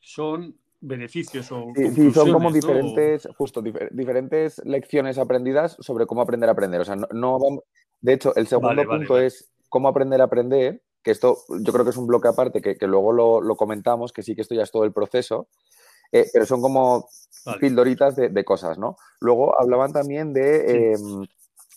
[0.00, 6.52] son beneficios o sí, son como diferentes, justo, diferentes lecciones aprendidas sobre cómo aprender a
[6.52, 6.80] aprender.
[6.80, 7.38] O sea, no,
[8.00, 11.90] de hecho, el segundo punto es cómo aprender a aprender, que esto yo creo que
[11.90, 14.84] es un bloque aparte, que, luego lo, comentamos, que sí que esto ya es todo
[14.84, 15.48] el proceso,
[16.12, 17.08] eh, pero son como
[17.60, 18.96] pildoritas de, cosas, ¿no?
[19.20, 21.26] Luego hablaban también de em,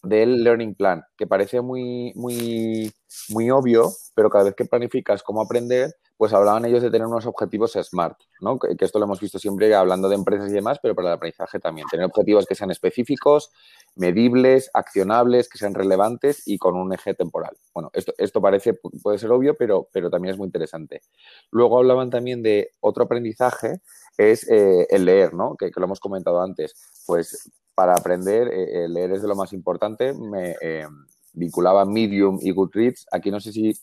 [0.03, 2.91] del Learning Plan, que parece muy, muy,
[3.29, 7.25] muy obvio, pero cada vez que planificas cómo aprender, pues hablaban ellos de tener unos
[7.25, 8.59] objetivos SMART, ¿no?
[8.59, 11.59] que, esto lo hemos visto siempre hablando de empresas y demás, pero para el aprendizaje
[11.59, 11.87] también.
[11.89, 13.51] Tener objetivos que sean específicos,
[13.95, 17.57] medibles, accionables, que sean relevantes y con un eje temporal.
[17.73, 21.01] Bueno, esto, esto parece, puede ser obvio, pero, pero también es muy interesante.
[21.49, 23.81] Luego hablaban también de otro aprendizaje,
[24.17, 25.55] es eh, el leer, ¿no?
[25.57, 26.75] Que, lo hemos comentado antes.
[27.05, 27.49] Pues
[27.81, 30.13] para aprender, eh, leer es de lo más importante.
[30.13, 30.85] Me eh,
[31.33, 33.07] vinculaba Medium y Goodreads.
[33.11, 33.73] Aquí no sé si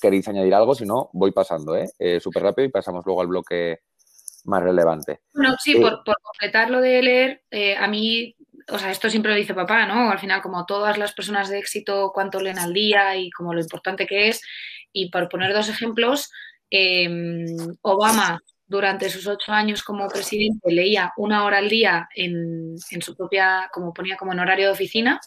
[0.00, 1.90] queréis añadir algo, si no, voy pasando, ¿eh?
[1.98, 3.80] eh Súper rápido y pasamos luego al bloque
[4.44, 5.22] más relevante.
[5.32, 8.36] Bueno, sí, eh, por, completar lo de leer, eh, a mí,
[8.70, 10.12] o sea, esto siempre lo dice papá, ¿no?
[10.12, 13.60] Al final, como todas las personas de éxito, cuánto leen al día y como lo
[13.60, 14.42] importante que es.
[14.92, 16.30] Y por poner dos ejemplos,
[16.70, 17.46] em,
[17.82, 23.68] Obama durante sus ocho años como presidente leía una hora al día en, su propia,
[23.72, 25.20] como ponía como en horario de oficina.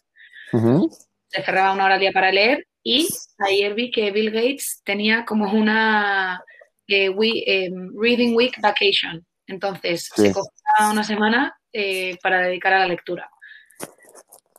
[0.51, 3.07] Se cerraba una hora al día para leer y
[3.39, 6.41] ayer vi que Bill Gates tenía como una
[6.87, 7.13] eh,
[7.45, 9.25] em, Reading Week Vacation.
[9.45, 13.29] Entonces, se cogía una semana eh, para dedicar a la lectura.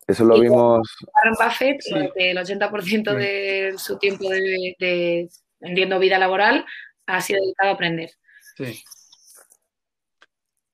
[0.07, 0.89] Eso lo vimos.
[1.15, 1.81] Warren Buffett,
[2.17, 5.29] el 80% de su tiempo de, de,
[5.61, 6.65] vendiendo vida laboral,
[7.07, 8.11] ha sido dedicado a aprender.
[8.59, 8.83] Sí.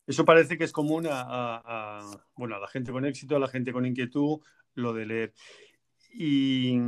[0.07, 2.01] Eso parece que es común a,
[2.37, 4.41] bueno, a la gente con éxito, a la gente con inquietud,
[4.75, 5.35] lo de leer.
[6.13, 6.79] Y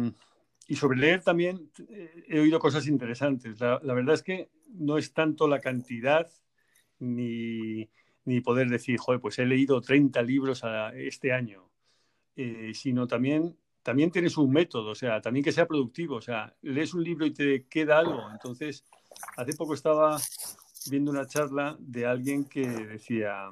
[0.69, 3.61] y sobre leer también eh, he oído cosas interesantes.
[3.61, 6.29] La, verdad es que no es tanto la cantidad
[6.99, 7.89] ni,
[8.43, 10.63] poder decir, joder, pues he leído 30 libros
[10.95, 11.71] este año,
[12.35, 16.17] eh, sino también, también tienes un método, o sea, también que sea productivo.
[16.17, 18.29] O sea, lees un libro y te queda algo.
[18.33, 18.85] Entonces,
[19.37, 20.19] hace poco estaba
[20.90, 23.51] viendo una charla de alguien que decía,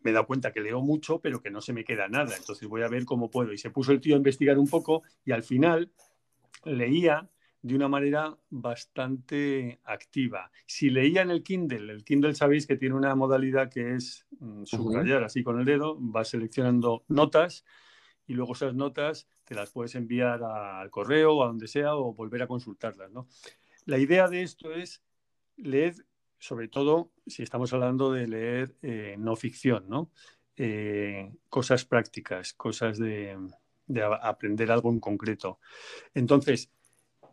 [0.00, 2.36] me he dado cuenta que leo mucho, pero que no se me queda nada.
[2.36, 3.52] Entonces voy a ver cómo puedo.
[3.52, 5.92] Y se puso el tío a investigar un poco y al final
[6.64, 7.28] leía
[7.62, 10.50] de una manera bastante activa.
[10.66, 14.64] Si leía en el Kindle, el Kindle sabéis que tiene una modalidad que es mm,
[14.64, 17.64] subrayar así con el dedo, vas seleccionando notas
[18.26, 22.14] y luego esas notas te las puedes enviar al correo o a donde sea o
[22.14, 23.10] volver a consultarlas.
[23.10, 23.26] ¿no?
[23.86, 25.02] La idea de esto es
[25.58, 25.94] leer
[26.38, 30.10] sobre todo si estamos hablando de leer eh, no ficción, ¿no?
[30.56, 33.36] Eh, cosas prácticas, cosas de,
[34.22, 35.58] aprender algo en concreto.
[36.14, 36.70] Entonces,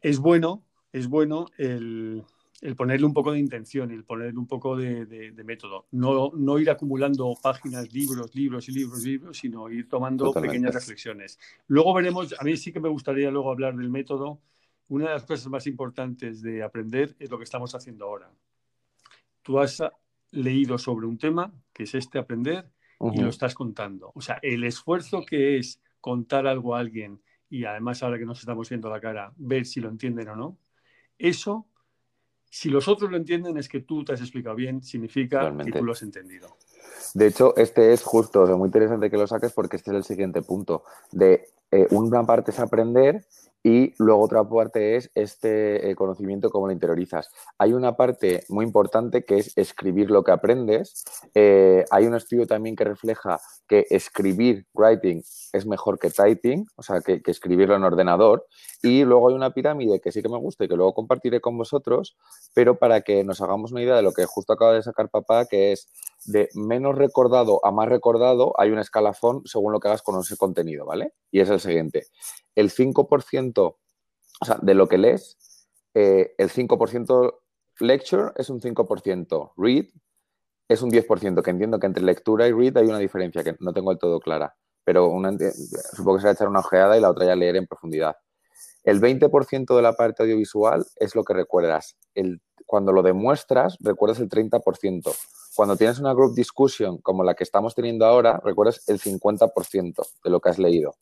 [0.01, 2.23] es bueno, es bueno el,
[2.77, 5.88] ponerle un poco de intención, el ponerle un poco de, método.
[5.91, 11.39] No, no, ir acumulando páginas, libros, libros y libros, libros, sino ir tomando pequeñas reflexiones.
[11.67, 14.39] Luego veremos, a mí sí que me gustaría luego hablar del método.
[14.87, 18.31] Una de las cosas más importantes de aprender es lo que estamos haciendo ahora
[19.45, 19.81] tú has
[20.31, 22.67] leído sobre un tema, que es este aprender,
[23.13, 24.11] y lo estás contando.
[24.15, 28.39] O sea, el esfuerzo que es contar algo a alguien y además ahora que nos
[28.39, 30.57] estamos viendo la cara, ver si lo entienden o no,
[31.19, 31.67] eso,
[32.49, 35.85] si los otros lo entienden, es que tú te has explicado bien, significa que tú
[35.85, 36.57] lo has entendido.
[37.13, 40.41] De hecho, este es justo, muy interesante que lo saques porque este es el siguiente
[40.41, 40.83] punto.
[41.11, 43.23] De eh, una parte es aprender
[43.65, 47.32] y luego otra parte es este eh, conocimiento, cómo lo interiorizas.
[47.58, 51.04] Hay una parte muy importante que es escribir lo que aprendes.
[51.34, 56.84] Eh, hay un estudio también que refleja que escribir, writing, es mejor que typing, o
[56.84, 58.45] sea, que, escribirlo en ordenador.
[58.84, 61.58] Y luego hay una pirámide que sí que me gusta y que luego compartiré con
[61.58, 62.15] vosotros,
[62.54, 65.47] pero para que nos hagamos una idea de lo que justo acaba de sacar papá,
[65.47, 65.88] que es
[66.25, 70.38] de menos recordado a más recordado, hay un escalafón según lo que hagas con ese
[70.38, 71.13] contenido, ¿vale?
[71.31, 72.07] Y es el siguiente.
[72.55, 73.77] El 5%, o
[74.61, 75.38] de lo que lees,
[75.93, 77.39] eh, el 5%
[77.79, 79.85] lecture es un 5%, read
[80.67, 83.73] es un 10%, que entiendo que entre lectura y read hay una diferencia que no
[83.73, 85.31] tengo del todo clara, pero una,
[85.93, 88.15] supongo que será echar una ojeada y la otra ya leer en profundidad.
[88.83, 91.97] El 20% de la parte audiovisual es lo que recuerdas.
[92.65, 95.15] Cuando lo demuestras, recuerdas el 30%.
[95.56, 100.30] Cuando tienes una group discussion como la que estamos teniendo ahora, recuerdas el 50% de
[100.30, 100.95] lo que has leído.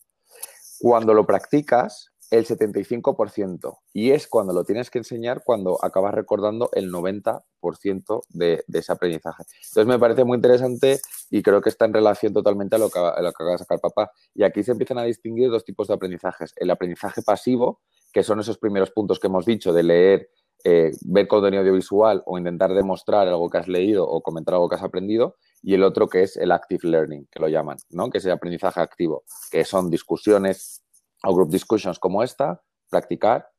[0.79, 3.77] Cuando lo practicas, el 75%.
[3.93, 9.43] Y es cuando lo tienes que enseñar cuando acabas recordando el 90% de, ese aprendizaje.
[9.67, 10.99] Entonces me parece muy interesante
[11.29, 13.57] y creo que está en relación totalmente a lo que, a lo que acaba de
[13.59, 14.11] sacar papá.
[14.33, 16.53] Y aquí se empiezan a distinguir dos tipos de aprendizajes.
[16.55, 20.29] El aprendizaje pasivo, que son esos primeros puntos que hemos dicho de leer,
[20.63, 24.75] eh, ver contenido audiovisual o intentar demostrar algo que has leído o comentar algo que
[24.75, 28.09] has aprendido y el otro que es el active learning, que lo llaman, ¿no?
[28.09, 30.83] que es el aprendizaje activo, que son discusiones
[31.23, 33.49] o group discussions como esta, practicar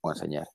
[0.00, 0.48] o enseñar.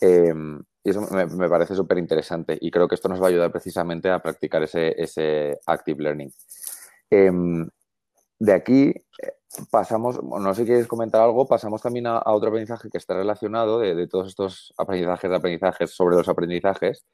[0.00, 3.52] Em, y eso me, parece súper interesante y creo que esto nos va a ayudar
[3.52, 6.32] precisamente a practicar ese, ese active learning.
[7.10, 7.68] Em,
[8.38, 9.32] de aquí eh,
[9.70, 13.80] pasamos, no sé si quieres comentar algo, pasamos también a, otro aprendizaje que está relacionado
[13.80, 17.04] de, todos estos aprendizajes de aprendizajes sobre los aprendizajes.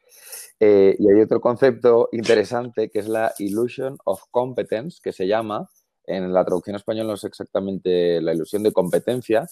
[0.60, 5.68] Eh, y hay otro concepto interesante que es la illusion of competence, que se llama,
[6.06, 9.46] en la traducción española no es exactamente la ilusión de competencia,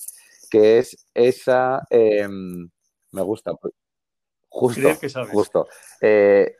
[0.51, 2.69] que es esa, em,
[3.13, 3.53] me gusta,
[4.51, 5.67] justo, que justo,
[6.03, 6.57] eh,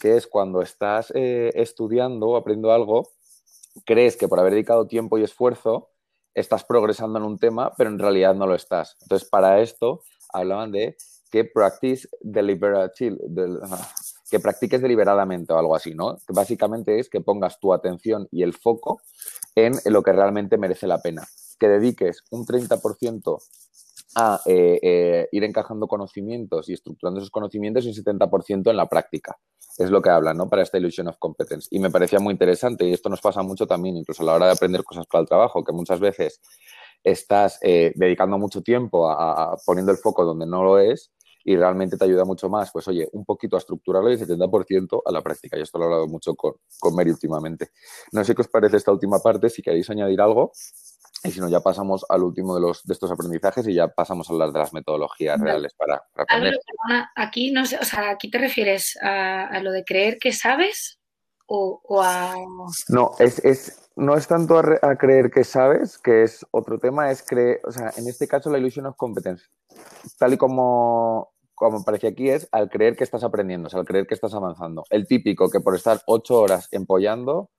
[0.00, 3.10] que es cuando estás estudiando o aprendiendo algo
[3.84, 5.90] crees que por haber dedicado tiempo y esfuerzo
[6.34, 8.96] estás progresando en un tema, pero en realidad no lo estás.
[9.02, 10.96] Entonces, para esto hablaban de
[11.30, 12.08] que practice
[14.30, 16.16] que practiques deliberadamente o algo así, ¿no?
[16.26, 19.00] Que básicamente es que pongas tu atención y el foco
[19.54, 21.26] en lo que realmente merece la pena.
[21.58, 23.38] Que dediques un 30%
[24.16, 28.88] a eh, eh, ir encajando conocimientos y estructurando esos conocimientos y un 70% en la
[28.88, 29.38] práctica
[29.78, 30.48] es lo que hablan, ¿no?
[30.48, 31.68] Para esta illusion of competence.
[31.70, 34.46] Y me parecía muy interesante, y esto nos pasa mucho también, incluso a la hora
[34.46, 36.40] de aprender cosas para el trabajo, que muchas veces
[37.02, 41.12] estás eh, dedicando mucho tiempo a, poniendo el foco donde no lo es
[41.46, 45.02] y realmente te ayuda mucho más, pues oye, un poquito a estructurarlo y el 70%
[45.04, 45.58] a la práctica.
[45.58, 47.70] Y esto lo he hablado mucho con, con Mary últimamente.
[48.12, 50.52] No sé qué os parece esta última parte, si queréis añadir algo.
[51.24, 54.28] Y si no, ya pasamos al último de, los, de estos aprendizajes y ya pasamos
[54.28, 56.58] a hablar de las metodologías reales para, aprender.
[57.16, 61.00] aquí, no sé, o sea, ¿aquí te refieres a, lo de creer que sabes
[61.46, 62.34] o, a...?
[62.88, 67.22] No, es, es, no es tanto a, creer que sabes, que es otro tema, es
[67.22, 69.48] creer, o sea, en este caso la ilusión es competencia.
[70.18, 73.86] Tal y como, como parece aquí es al creer que estás aprendiendo, o sea, al
[73.86, 74.84] creer que estás avanzando.
[74.90, 77.50] El típico que por estar ocho horas empollando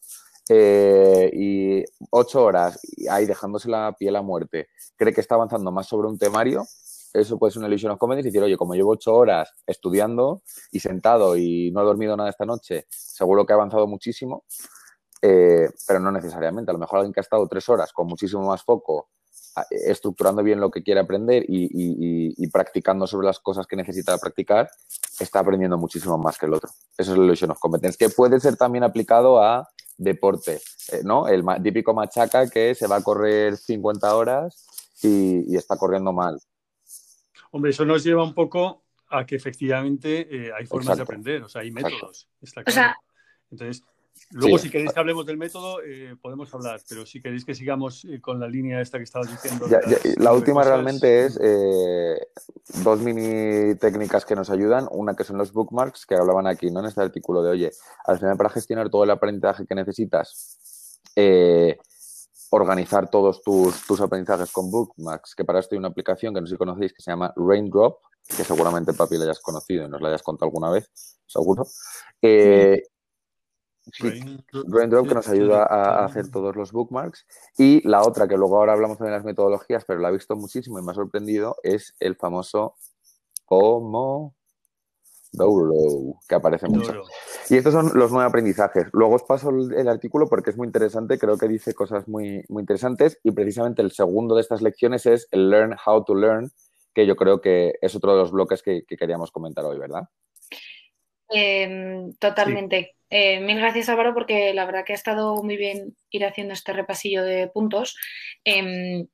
[0.49, 2.79] eh, y ocho horas
[3.09, 6.65] ahí dejándose la piel a muerte, cree que está avanzando más sobre un temario,
[7.13, 10.43] eso puede ser una illusion of comedy y decir, oye, como llevo ocho horas estudiando
[10.71, 14.43] y sentado y no he dormido nada esta noche, seguro que he avanzado muchísimo,
[15.21, 16.71] eh, pero no necesariamente.
[16.71, 19.09] A lo mejor alguien que ha estado tres horas con muchísimo más foco,
[19.69, 24.69] estructurando bien lo que quiere aprender y, practicando sobre las cosas que necesita practicar,
[25.19, 26.69] está aprendiendo muchísimo más que el otro.
[26.97, 31.27] Eso es la illusion of competence, que puede ser también aplicado a deporte, eh, ¿no?
[31.27, 34.65] El típico machaca que se va a correr 50 horas
[35.01, 36.39] y, está corriendo mal.
[37.51, 41.49] Hombre, eso nos lleva un poco a que efectivamente eh, hay formas de aprender, o
[41.49, 42.29] sea, hay métodos.
[43.51, 43.83] Entonces,
[44.31, 48.05] Luego, si queréis que hablemos del método, eh, podemos hablar, pero si queréis que sigamos
[48.21, 49.67] con la línea esta que estabas diciendo.
[50.17, 51.39] la última realmente es
[52.83, 54.87] dos mini técnicas que nos ayudan.
[54.91, 56.79] Una que son los bookmarks, que hablaban aquí, ¿no?
[56.79, 57.71] En este artículo de, oye,
[58.05, 61.77] al final para gestionar todo el aprendizaje que necesitas, eh,
[62.49, 66.47] organizar todos tus, tus, aprendizajes con bookmarks, que para esto hay una aplicación que no
[66.47, 70.01] sé si conocéis que se llama Raindrop, que seguramente papi la hayas conocido y nos
[70.01, 70.89] la hayas contado alguna vez,
[71.25, 71.67] seguro.
[72.21, 72.83] Eh,
[74.67, 77.25] Raindrop que nos ayuda a hacer todos los bookmarks.
[77.57, 80.79] Y la otra, que luego ahora hablamos de las metodologías, pero la he visto muchísimo
[80.79, 82.75] y me ha sorprendido, es el famoso
[83.45, 84.35] como
[86.27, 86.93] que aparece mucho.
[87.49, 88.87] Y estos son los nueve aprendizajes.
[88.93, 92.61] Luego os paso el, artículo porque es muy interesante, creo que dice cosas muy, muy
[92.61, 96.51] interesantes y precisamente el segundo de estas lecciones es el Learn How to Learn,
[96.93, 100.03] que yo creo que es otro de los bloques que, queríamos comentar hoy, ¿verdad?
[101.29, 102.95] Em, totalmente.
[103.09, 106.73] Eh, mil gracias Álvaro porque la verdad que ha estado muy bien ir haciendo este
[106.73, 107.97] repasillo de puntos.
[108.43, 109.07] Em,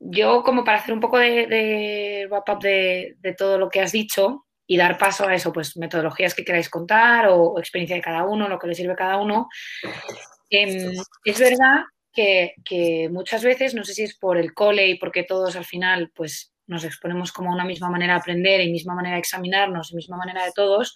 [0.00, 4.76] yo como para hacer un poco de, wrap-up de, todo lo que has dicho y
[4.76, 8.58] dar paso a eso, pues metodologías que queráis contar o, experiencia de cada uno, lo
[8.58, 9.48] que le sirve a cada uno.
[10.50, 10.92] Em,
[11.24, 11.82] es verdad
[12.12, 15.64] que, que, muchas veces, no sé si es por el cole y porque todos al
[15.64, 19.20] final pues nos exponemos como a una misma manera de aprender y misma manera de
[19.20, 20.94] examinarnos y misma manera de todos,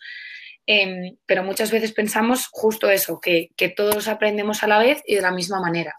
[0.66, 5.22] Em, pero muchas veces pensamos justo eso, que, todos aprendemos a la vez y de
[5.22, 5.94] la misma manera.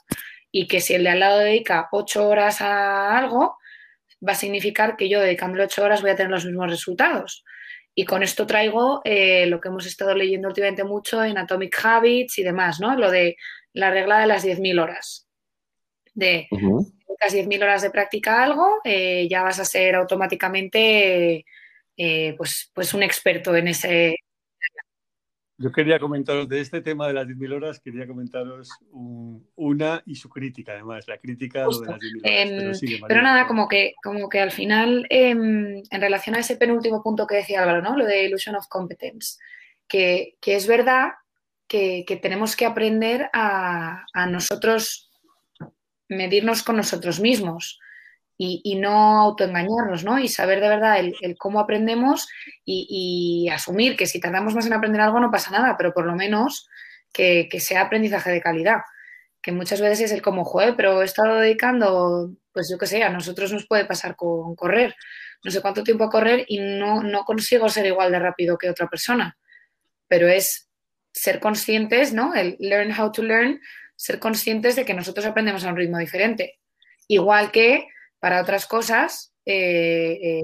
[0.51, 3.57] Y que si el de al lado dedica ocho horas a algo,
[4.25, 7.43] va a significar que yo dedicándole ocho horas voy a tener los mismos resultados.
[7.95, 12.39] Y con esto traigo eh, lo que hemos estado leyendo últimamente mucho en Atomic Habits
[12.39, 12.95] y demás, ¿no?
[12.97, 13.35] Lo de
[13.73, 15.27] la regla de las 10.000 horas.
[16.13, 16.47] De
[17.19, 21.45] las 10.000 horas de práctica algo, eh, ya vas a ser automáticamente
[21.97, 24.17] eh, pues, pues un experto en ese,
[25.63, 30.29] yo quería comentaros de este tema de las 10.000 horas, quería comentaros una y su
[30.29, 32.81] crítica, además, la crítica de las 10.000 horas.
[32.81, 37.01] pero, pero, nada, como que, como que al final, em, en relación a ese penúltimo
[37.01, 37.95] punto que decía Álvaro, ¿no?
[37.95, 39.37] lo de illusion of competence,
[39.87, 41.13] que, que es verdad
[41.67, 45.09] que, que, tenemos que aprender a, a nosotros
[46.09, 47.79] medirnos con nosotros mismos
[48.37, 50.19] y, no autoengañarnos, ¿no?
[50.19, 52.27] Y saber de verdad el, cómo aprendemos
[52.65, 56.15] y, asumir que si tardamos más en aprender algo no pasa nada, pero por lo
[56.15, 56.67] menos
[57.11, 58.81] que, sea aprendizaje de calidad.
[59.41, 63.03] que muchas veces es el como, joder, pero he estado dedicando, pues yo qué sé,
[63.03, 64.95] a nosotros nos puede pasar con correr,
[65.43, 68.69] no sé cuánto tiempo a correr y no, no consigo ser igual de rápido que
[68.69, 69.37] otra persona,
[70.07, 70.69] pero es
[71.11, 72.33] ser conscientes, ¿no?
[72.33, 73.59] El learn how to learn,
[73.97, 76.59] ser conscientes de que nosotros aprendemos a un ritmo diferente.
[77.07, 77.87] Igual que
[78.23, 80.43] para otras cosas, eh, eh,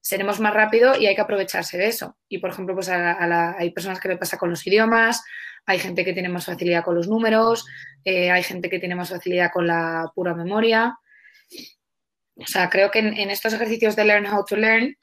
[0.00, 2.16] seremos más rápido y hay que aprovecharse de eso.
[2.28, 5.24] Y, por ejemplo, pues hay personas que le pasa con los idiomas,
[5.66, 7.66] hay gente que tiene más facilidad con los números,
[8.04, 10.96] eh, hay gente que tiene más facilidad con la pura memoria.
[12.36, 14.96] O sea, creo que en, estos ejercicios de Learn How to Learn,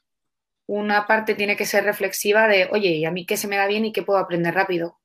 [0.64, 3.66] una parte tiene que ser reflexiva de, oye, ¿y a mí qué se me da
[3.66, 4.98] bien y qué puedo aprender rápido?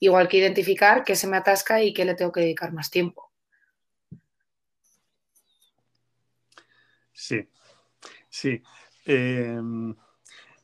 [0.00, 3.27] Igual que identificar qué se me atasca y qué le tengo que dedicar más tiempo.
[7.18, 7.48] Sí,
[8.28, 8.62] sí.
[9.04, 9.92] Em,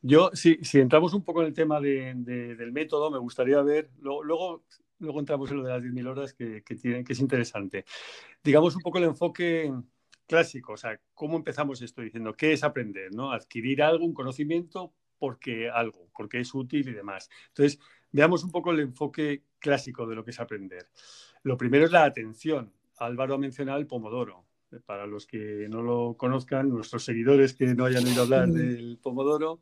[0.02, 4.62] yo, si, si, entramos un poco en el tema del método, me gustaría ver, luego,
[5.00, 7.84] luego entramos en lo de las 10.000 horas que, que, que es interesante.
[8.44, 9.72] Digamos un poco el enfoque
[10.28, 13.12] clásico, o sea, ¿cómo empezamos esto diciendo qué es aprender?
[13.12, 13.32] ¿no?
[13.32, 17.28] Adquirir algo, un conocimiento, porque algo, porque es útil y demás.
[17.48, 17.80] Entonces,
[18.12, 20.86] veamos un poco el enfoque clásico de lo que es aprender.
[21.42, 22.72] Lo primero es la atención.
[22.98, 24.44] Álvaro ha mencionado el pomodoro.
[24.86, 29.60] Para los que no lo conozcan, nuestros seguidores que no hayan oído hablar del pomodoro,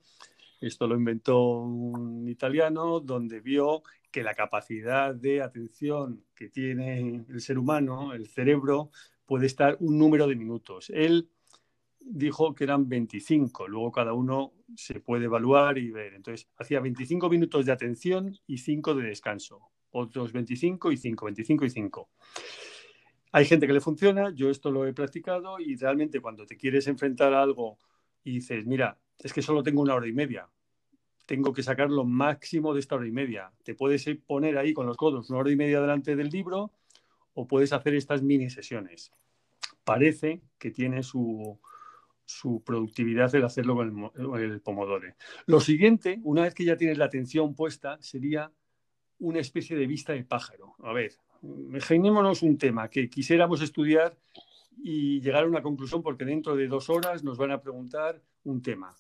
[0.60, 3.82] esto lo inventó un italiano donde vio
[4.12, 8.90] que la capacidad de atención que tiene el ser humano, el cerebro,
[9.26, 10.90] puede estar un número de minutos.
[10.94, 11.28] Él
[11.98, 16.14] dijo que eran 25, luego cada uno se puede evaluar y ver.
[16.14, 19.60] Entonces, hacía 25 minutos de atención y 5 de descanso.
[19.90, 22.10] Otros 25 y 5, 25 y 5.
[23.34, 26.86] Hay gente que le funciona, yo esto lo he practicado y realmente cuando te quieres
[26.86, 27.78] enfrentar a algo
[28.22, 30.48] y dices, mira, es que solo tengo una hora y media.
[31.24, 33.50] Tengo que sacar lo máximo de esta hora y media.
[33.64, 36.72] Te puedes poner ahí con los codos una hora y media delante del libro
[37.32, 39.12] o puedes hacer estas mini sesiones.
[39.82, 41.58] Parece que tiene su,
[42.66, 45.08] productividad el hacerlo con el, el Pomodoro.
[45.46, 48.52] Lo siguiente, una vez que ya tienes la atención puesta, sería
[49.20, 50.74] una especie de vista de pájaro.
[50.80, 51.12] A ver,
[51.42, 54.16] imaginémonos un tema que quisiéramos estudiar
[54.76, 58.62] y llegar a una conclusión porque dentro de dos horas nos van a preguntar un
[58.62, 58.94] tema.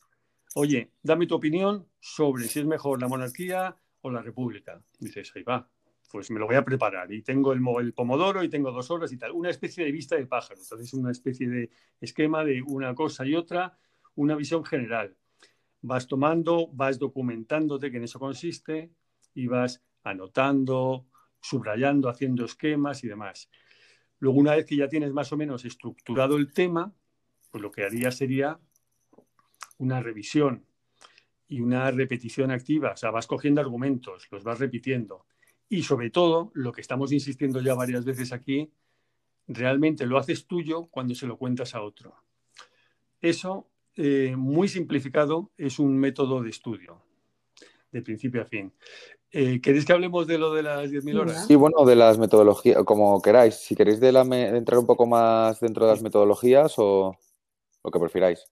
[0.54, 4.82] Oye, dame tu opinión sobre si es mejor la monarquía o la república.
[4.98, 5.68] Dices, ahí va,
[6.10, 9.12] pues me lo voy a preparar y tengo el, el, pomodoro y tengo dos horas
[9.12, 9.32] y tal.
[9.32, 10.60] Una especie de vista de pájaro.
[10.60, 11.70] Entonces, una especie de
[12.00, 13.78] esquema de una cosa y otra,
[14.14, 15.16] una visión general.
[15.80, 18.92] Vas tomando, vas documentándote que en eso consiste
[19.34, 21.06] y vas anotando,
[21.42, 23.50] subrayando, haciendo esquemas y demás.
[24.18, 26.94] Luego, una vez que ya tienes más o menos estructurado el tema,
[27.50, 28.58] pues lo que haría sería
[29.78, 30.64] una revisión
[31.48, 32.92] y una repetición activa.
[32.92, 35.26] O sea, vas cogiendo argumentos, los vas repitiendo.
[35.68, 38.70] Y sobre todo, lo que estamos insistiendo ya varias veces aquí,
[39.48, 42.14] realmente lo haces tuyo cuando se lo cuentas a otro.
[43.20, 47.02] Eso, eh, muy simplificado, es un método de estudio,
[47.92, 48.72] de principio a fin.
[49.30, 51.46] Eh, ¿Queréis que hablemos de lo de las 10.000 horas?
[51.46, 53.54] Sí, bueno, de las metodologías, como queráis.
[53.54, 57.16] Si queréis de, entrar un poco más dentro de las metodologías o
[57.84, 58.44] lo que prefiráis.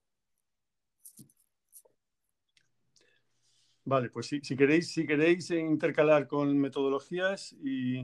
[3.83, 7.99] Vale, pues si, queréis, si queréis intercalar con metodologías y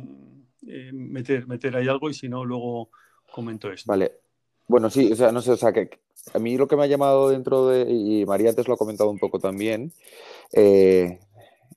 [0.68, 2.90] eh, meter, meter ahí algo y si no, luego
[3.32, 3.88] comento esto.
[3.88, 4.20] Vale.
[4.68, 5.90] Bueno, sí, o sea, no sé, o sea, que
[6.34, 9.10] a mí lo que me ha llamado dentro de, y María antes lo ha comentado
[9.10, 9.94] un poco también,
[10.52, 11.20] eh,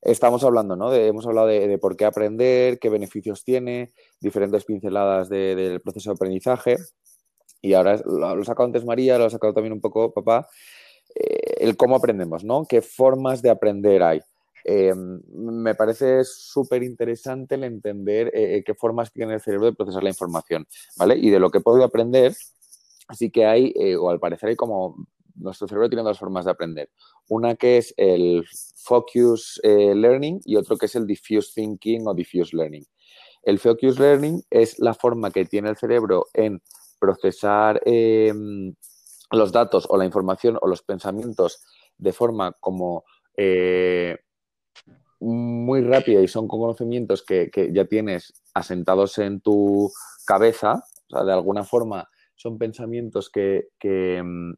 [0.02, 0.94] Estamos hablando, ¿no?
[0.94, 6.76] hemos hablado de, por qué aprender, qué beneficios tiene, diferentes pinceladas del proceso de aprendizaje.
[7.60, 10.48] Y ahora lo, ha sacado antes María, lo ha sacado también un poco papá,
[11.14, 12.64] eh, el cómo aprendemos, ¿no?
[12.64, 14.20] ¿Qué formas de aprender hay?
[14.64, 20.02] Eh, me parece súper interesante el entender eh, qué formas tiene el cerebro de procesar
[20.02, 21.16] la información, ¿vale?
[21.18, 22.34] Y de lo que podido aprender,
[23.12, 24.96] sí que hay, o al parecer hay como
[25.34, 26.90] nuestro cerebro tiene dos formas de aprender.
[27.28, 28.44] Una que es el
[28.76, 32.84] focus eh, learning y otro que es el diffuse thinking o diffuse learning.
[33.42, 36.62] El focus learning es la forma que tiene el cerebro en
[36.98, 38.74] procesar em,
[39.30, 41.64] los datos o la información o los pensamientos
[41.96, 43.04] de forma como
[43.36, 44.18] eh,
[45.20, 49.90] muy rápida y son conocimientos que, ya tienes asentados en tu
[50.26, 54.54] cabeza, o sea, de alguna forma son pensamientos que, que em,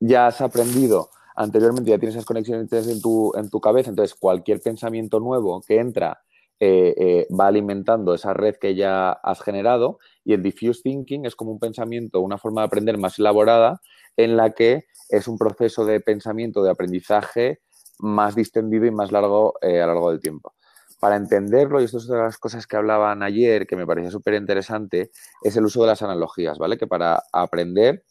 [0.00, 4.60] ya has aprendido anteriormente, ya tienes esas conexiones en tu, en tu cabeza, entonces cualquier
[4.60, 6.22] pensamiento nuevo que entra
[6.60, 11.34] eh, eh, va alimentando esa red que ya has generado y el diffuse thinking es
[11.34, 13.80] como un pensamiento, una forma de aprender más elaborada
[14.16, 17.60] en la que es un proceso de pensamiento, de aprendizaje
[17.98, 20.54] más distendido y más largo eh, a lo largo del tiempo.
[21.00, 24.10] para entenderlo, y esto es una de las cosas que hablaban ayer, que me parecía
[24.10, 25.10] súper interesante,
[25.42, 26.78] es el uso de las analogías, ¿vale?
[26.78, 28.04] Que para aprender,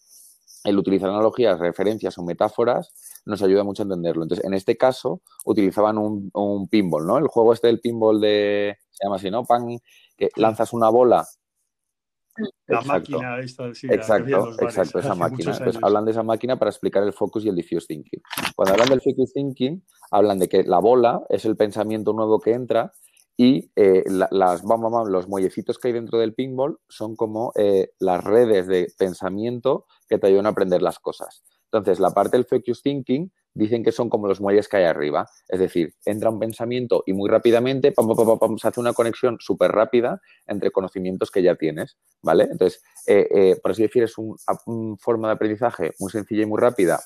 [0.63, 2.93] el utilizar analogías, referencias o metáforas
[3.25, 4.23] nos ayuda mucho a entenderlo.
[4.23, 7.17] Entonces, en este caso, utilizaban un, un pinball, ¿no?
[7.17, 9.43] El juego este del pinball de, se llama así, ¿no?
[9.43, 9.77] Pan,
[10.17, 11.25] que lanzas una bola
[12.67, 15.51] la máquina esta, sí, exacto, exacto, esa máquina.
[15.51, 18.21] Entonces hablan de esa máquina para explicar el focus y el diffuse thinking.
[18.55, 22.53] Cuando hablan del focus thinking, hablan de que la bola es el pensamiento nuevo que
[22.53, 22.91] entra
[23.35, 28.67] y eh, las, los muellecitos que hay dentro del pinball son como eh, las redes
[28.67, 31.43] de pensamiento que te ayudan a aprender las cosas.
[31.65, 35.27] Entonces, la parte del focus thinking dicen que son como los muelles que hay arriba.
[35.47, 37.93] Es decir, entra un pensamiento y muy rápidamente
[38.57, 42.47] se hace una conexión súper rápida entre conocimientos que ya tienes, ¿vale?
[42.51, 44.35] Entonces, eh, por así decir, es una
[44.67, 46.99] un forma de aprendizaje muy sencilla y muy rápida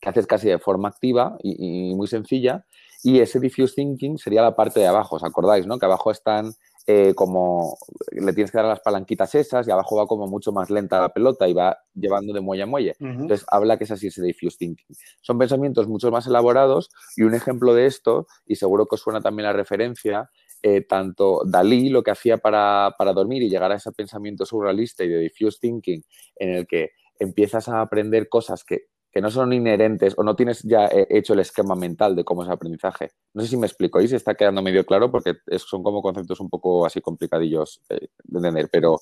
[0.00, 2.64] que haces casi de forma activa y, muy sencilla.
[3.02, 5.78] Y ese diffuse thinking sería la parte de abajo, ¿os acordáis, no?
[5.78, 6.52] Que abajo están
[6.86, 7.76] eh, como
[8.10, 11.10] le tienes que dar las palanquitas esas y abajo va como mucho más lenta la
[11.10, 12.96] pelota y va llevando de muelle a muelle.
[12.98, 14.96] Entonces habla que es así ese diffuse thinking.
[15.20, 19.20] Son pensamientos mucho más elaborados y un ejemplo de esto, y seguro que os suena
[19.20, 20.30] también la referencia,
[20.62, 25.04] eh, tanto Dalí lo que hacía para, para, dormir y llegar a ese pensamiento surrealista
[25.04, 26.02] y de diffuse thinking
[26.36, 30.62] en el que empiezas a aprender cosas que que no son inherentes o no tienes
[30.62, 33.10] ya eh, hecho el esquema mental de cómo es el aprendizaje.
[33.34, 36.40] No sé si me explico y se está quedando medio claro porque son como conceptos
[36.40, 39.00] un poco así complicadillos eh, de entender, pero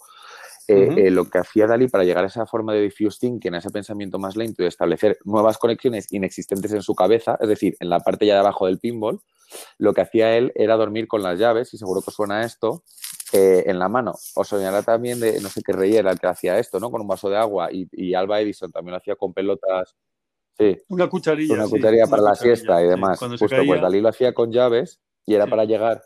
[0.70, 3.70] eh, lo que hacía Dalí para llegar a esa forma de diffuse thinking, a ese
[3.70, 8.00] pensamiento más lento y establecer nuevas conexiones inexistentes en su cabeza, es decir, en la
[8.00, 9.18] parte ya de abajo del pinball,
[9.78, 12.82] lo que hacía él era dormir con las llaves, y seguro que suena esto,
[13.32, 14.14] eh, en la mano.
[14.34, 16.90] Os soñará también de, no sé qué rey era el que hacía esto, ¿no?
[16.90, 17.68] Con un vaso de agua.
[17.70, 19.94] Y, Alba Edison también lo hacía con pelotas.
[20.56, 20.76] Sí.
[20.88, 21.54] Una cucharilla.
[21.54, 23.18] Una cucharilla para la siesta y demás.
[23.18, 26.02] Justo, pues Dalí lo hacía con llaves y era para llegar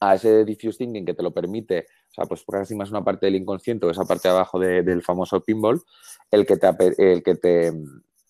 [0.00, 3.26] a ese diffuse thinking que te lo permite, o sea, pues casi más una parte
[3.26, 5.80] del inconsciente o esa parte de abajo del famoso pinball,
[6.28, 6.68] el que te,
[6.98, 7.72] el que te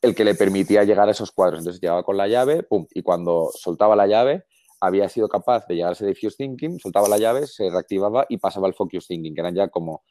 [0.02, 1.60] el que le permitía llegar a esos cuadros.
[1.60, 4.44] Entonces llegaba con la llave, pum, y cuando soltaba la llave,
[4.82, 8.38] había sido capaz de llegar a ese diffuse thinking, soltaba la llave, se reactivaba y
[8.38, 10.02] pasaba al focus thinking, que eran ya como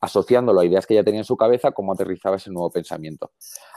[0.00, 3.32] asociándolo a ideas que ya tenía en su cabeza, cómo aterrizaba ese nuevo pensamiento.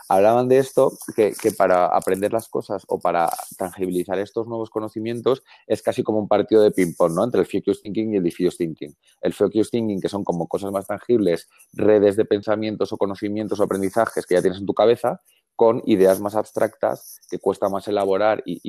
[0.07, 5.81] Hablaban de esto, que, para aprender las cosas o para tangibilizar estos nuevos conocimientos es
[5.81, 7.23] casi como un partido de ping-pong, ¿no?
[7.23, 8.95] Entre el focus thinking y el diffuse thinking.
[9.21, 13.63] El focus thinking, que son como cosas más tangibles, redes de pensamientos o conocimientos o
[13.63, 15.19] aprendizajes que ya tienes en tu cabeza,
[15.55, 18.59] con ideas más abstractas que cuesta más elaborar y,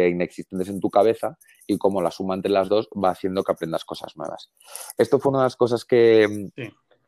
[0.00, 3.84] inexistentes en tu cabeza y como la suma entre las dos va haciendo que aprendas
[3.84, 4.50] cosas nuevas.
[4.96, 6.50] Esto fue una de las cosas que,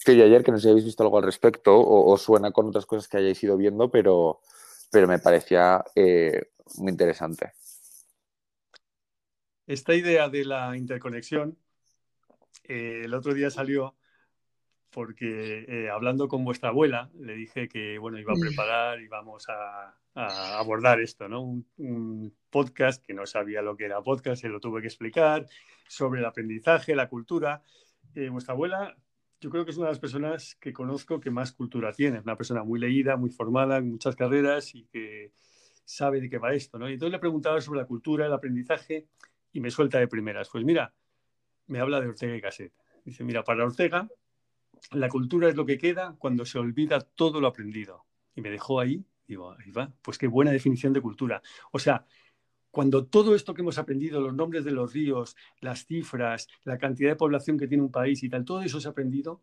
[0.05, 2.87] que ayer, que no sé si habéis visto algo al respecto o, suena con otras
[2.87, 4.41] cosas que hayáis ido viendo, pero,
[4.91, 7.53] pero me parecía eh, muy interesante.
[9.67, 11.57] Esta idea de la interconexión,
[12.65, 13.97] eh, el otro día salió
[14.91, 18.41] porque eh, hablando con vuestra abuela le dije que bueno iba a mm.
[18.41, 21.43] preparar y vamos a, abordar esto, ¿no?
[21.43, 25.47] Un, podcast que no sabía lo que era podcast, se lo tuve que explicar
[25.87, 27.63] sobre el aprendizaje, la cultura.
[28.17, 28.97] Eh, vuestra abuela,
[29.41, 32.37] yo creo que es una de las personas que conozco que más cultura tiene, una
[32.37, 35.33] persona muy leída, muy formada, en muchas carreras y que
[35.85, 36.91] sabe de qué va esto, ¿no?
[36.91, 39.07] Y entonces le preguntaba sobre la cultura, el aprendizaje
[39.53, 40.49] y me suelta de primeras.
[40.51, 40.93] Pues mira,
[41.69, 42.73] me habla de Ortega y Gasset.
[43.05, 44.09] Dice, mira, para Ortega
[44.93, 48.05] la cultura es lo que queda cuando se olvida todo lo aprendido.
[48.35, 51.43] Y me dejó ahí, digo, ahí va, pues qué buena definición de cultura.
[51.73, 52.07] O sea,
[52.71, 57.11] cuando todo esto que hemos aprendido, los nombres de los ríos, las cifras, la cantidad
[57.11, 59.43] de población que tiene un país y tal, todo eso se ha aprendido,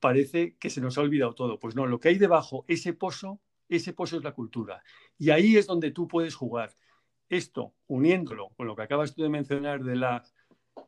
[0.00, 1.58] parece que se nos ha olvidado todo.
[1.58, 4.82] Pues no, lo que hay debajo, ese pozo, ese pozo es la cultura.
[5.18, 6.76] Y ahí es donde tú puedes jugar.
[7.28, 10.34] Esto, uniéndolo con lo que acabas tú de mencionar de las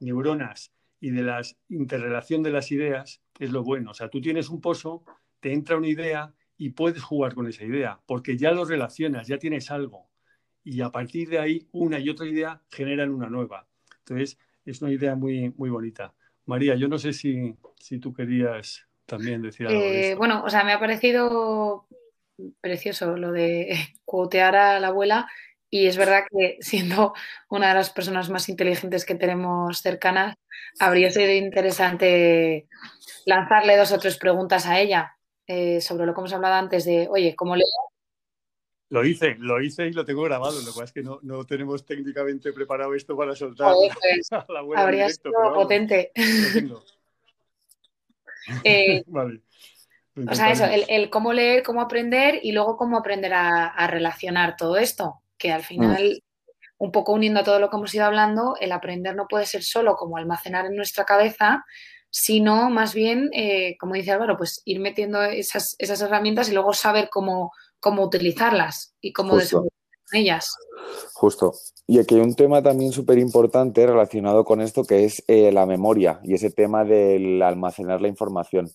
[0.00, 3.90] neuronas y de la interrelación de las ideas, es lo bueno.
[3.90, 5.02] O sea, tú tienes un pozo,
[5.40, 9.38] te entra una idea y puedes jugar con esa idea, porque ya lo relacionas, ya
[9.38, 10.08] tienes algo.
[10.62, 13.66] Y a partir de ahí, una y otra idea generan una nueva.
[14.00, 16.14] Entonces, es una idea muy, muy bonita.
[16.44, 19.80] María, yo no sé si, si tú querías también decir algo.
[19.80, 21.86] Eh, bueno, o sea, me ha parecido
[22.60, 23.74] precioso lo de
[24.04, 25.28] cuotear a la abuela
[25.70, 27.14] y es verdad que siendo
[27.48, 30.34] una de las personas más inteligentes que tenemos cercanas,
[30.80, 32.66] habría sido interesante
[33.24, 35.16] lanzarle dos o tres preguntas a ella
[35.46, 37.64] eh, sobre lo que hemos hablado antes de, oye, ¿cómo le...
[38.88, 40.60] Lo hice, lo hice y lo tengo grabado.
[40.60, 43.72] Lo pasa es que no, tenemos técnicamente preparado esto para soltar.
[44.30, 46.12] Pues, habría sido potente.
[48.64, 49.42] Eh, vale.
[50.28, 54.76] O sea, eso, el, cómo leer, cómo aprender y luego cómo aprender a relacionar todo
[54.76, 56.22] esto, que al final
[56.78, 59.62] un poco uniendo a todo lo que hemos ido hablando, el aprender no puede ser
[59.62, 61.64] solo como almacenar en nuestra cabeza,
[62.10, 66.72] sino más bien, eh, como dice Álvaro, pues ir metiendo esas, esas herramientas y luego
[66.72, 69.72] saber cómo, cómo utilizarlas y cómo desarrollar
[70.12, 70.54] ellas.
[71.12, 71.52] Justo.
[71.86, 75.66] Y aquí hay un tema también súper importante relacionado con esto, que es eh, la
[75.66, 78.70] memoria y ese tema del almacenar la información.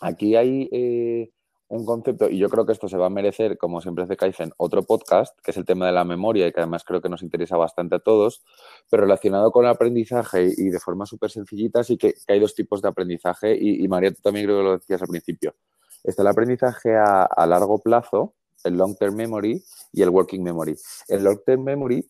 [0.00, 1.30] Aquí hay eh,
[1.68, 4.52] un concepto, y yo creo que esto se va a merecer, como siempre hace Kaizen,
[4.58, 7.22] otro podcast, que es el tema de la memoria y que además creo que nos
[7.22, 8.44] interesa bastante a todos,
[8.90, 12.82] pero relacionado con el aprendizaje y de forma súper sencillita, sí que, hay dos tipos
[12.82, 15.54] de aprendizaje y, María, tú también creo que lo decías al principio.
[16.02, 19.62] Está el aprendizaje a, largo plazo, el long term memory
[19.92, 20.76] y el working memory.
[21.08, 22.06] El long term memory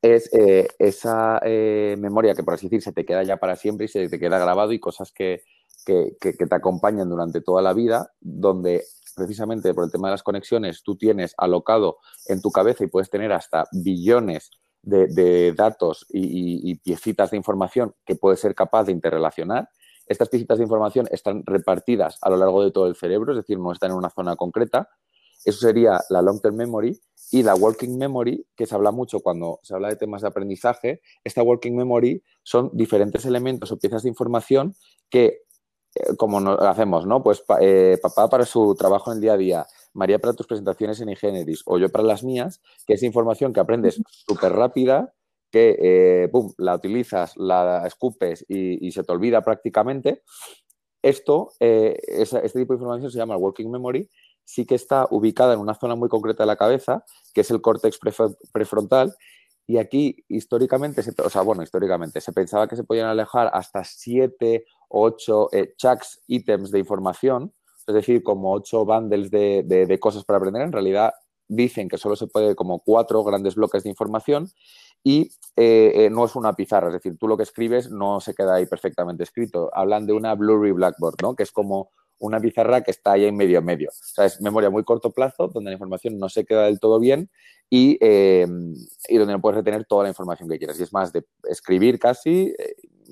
[0.00, 3.84] es eh, esa eh, memoria que, por así decir, se te queda ya para siempre
[3.84, 5.42] y se te queda grabado y cosas que,
[5.84, 10.82] que, te acompañan durante toda la vida, donde precisamente por el tema de las conexiones
[10.82, 14.50] tú tienes alocado en tu cabeza y puedes tener hasta billones
[14.82, 19.68] de, datos y, y, piecitas de información que puedes ser capaz de interrelacionar.
[20.06, 23.58] Estas piecitas de información están repartidas a lo largo de todo el cerebro, es decir,
[23.58, 24.88] no están en una zona concreta.
[25.44, 29.74] Eso sería la long-term memory y la working memory, que se habla mucho cuando se
[29.74, 31.00] habla de temas de aprendizaje.
[31.24, 34.74] Esta working memory son diferentes elementos o piezas de información
[35.08, 35.38] que
[35.94, 37.22] eh, como hacemos, ¿no?
[37.22, 41.00] Pues eh, papá para su trabajo en el día a día, María para tus presentaciones
[41.00, 45.12] en Ingenieris o yo para las mías, que es información que aprendes súper rápida,
[45.50, 50.22] que eh, la utilizas, la escupes y, se te olvida prácticamente.
[51.02, 54.08] Esto, este tipo de información se llama working memory,
[54.44, 57.60] sí que está ubicada en una zona muy concreta de la cabeza, que es el
[57.60, 57.98] córtex
[58.52, 59.14] prefrontal,
[59.66, 64.64] y aquí, históricamente, o sea, bueno, históricamente, se pensaba que se podían alejar hasta siete
[64.92, 67.52] ocho eh, chunks, ítems de información,
[67.86, 70.62] es decir, como ocho bundles de, cosas para aprender.
[70.62, 71.12] En realidad
[71.48, 74.48] dicen que solo se puede como cuatro grandes bloques de información
[75.02, 78.34] y eh, eh, no es una pizarra, es decir, tú lo que escribes no se
[78.34, 79.70] queda ahí perfectamente escrito.
[79.74, 81.34] Hablan de una blurry blackboard, ¿no?
[81.34, 81.90] Que es como
[82.22, 83.90] una pizarra que está ahí en medio medio.
[83.90, 87.00] O sea, es memoria muy corto plazo, donde la información no se queda del todo
[87.00, 87.30] bien
[87.68, 90.78] y, y donde no puedes retener toda la información que quieras.
[90.78, 92.54] Y es más de escribir casi,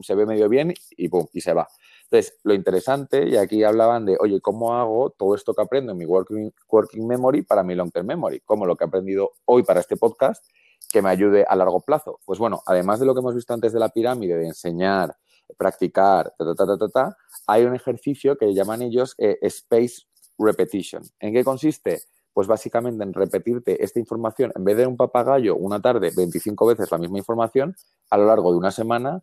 [0.02, 1.66] se ve medio bien y pum, y se va.
[2.04, 5.98] Entonces, lo interesante, y aquí hablaban de, oye, ¿cómo hago todo esto que aprendo en
[5.98, 8.40] mi working, working memory para mi long term memory?
[8.44, 10.44] ¿Cómo lo que he aprendido hoy para este podcast
[10.88, 12.20] que me ayude a largo plazo?
[12.24, 15.16] Pues bueno, además de lo que hemos visto antes de la pirámide, de enseñar,
[15.57, 20.03] practicar, ta, ta, ta, ta, hay un ejercicio que llaman ellos eh, Space
[20.38, 21.03] Repetition.
[21.18, 22.03] ¿En qué consiste?
[22.32, 26.90] Pues básicamente en repetirte esta información, en vez de un papagayo una tarde 25 veces
[26.90, 27.74] la misma información,
[28.11, 29.22] a lo largo de una semana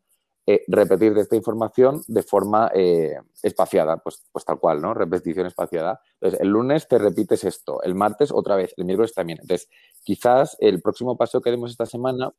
[0.49, 4.93] eh, repetir esta información de forma eh, espaciada, pues, pues tal cual, ¿no?
[4.93, 5.99] Repetición espaciada.
[6.13, 9.39] Entonces, el lunes te repites esto, el martes otra vez, el miércoles también.
[9.41, 9.67] Entonces,
[10.03, 12.32] quizás el próximo paso que demos esta semana.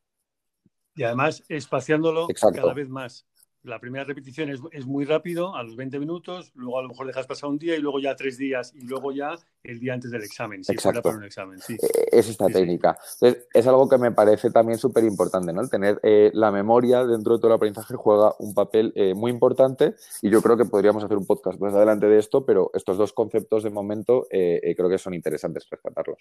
[0.94, 3.26] Y además, espaciándolo cada vez más
[3.68, 7.26] la primera repetición es, muy rápido, a los 20 minutos, luego a lo mejor dejas
[7.26, 10.22] pasar un día y luego ya tres días y luego ya el día antes del
[10.22, 11.02] examen, si Exacto.
[11.02, 11.58] para un examen.
[11.60, 11.74] Sí.
[11.74, 12.98] Eh, es esta técnica.
[13.20, 15.60] es algo que me parece también súper importante, ¿no?
[15.60, 19.30] El tener eh, la memoria dentro de todo el aprendizaje juega un papel eh, muy
[19.30, 22.96] importante y yo creo que podríamos hacer un podcast más adelante de esto, pero estos
[22.96, 26.18] dos conceptos de momento creo que son interesantes rescatarlos.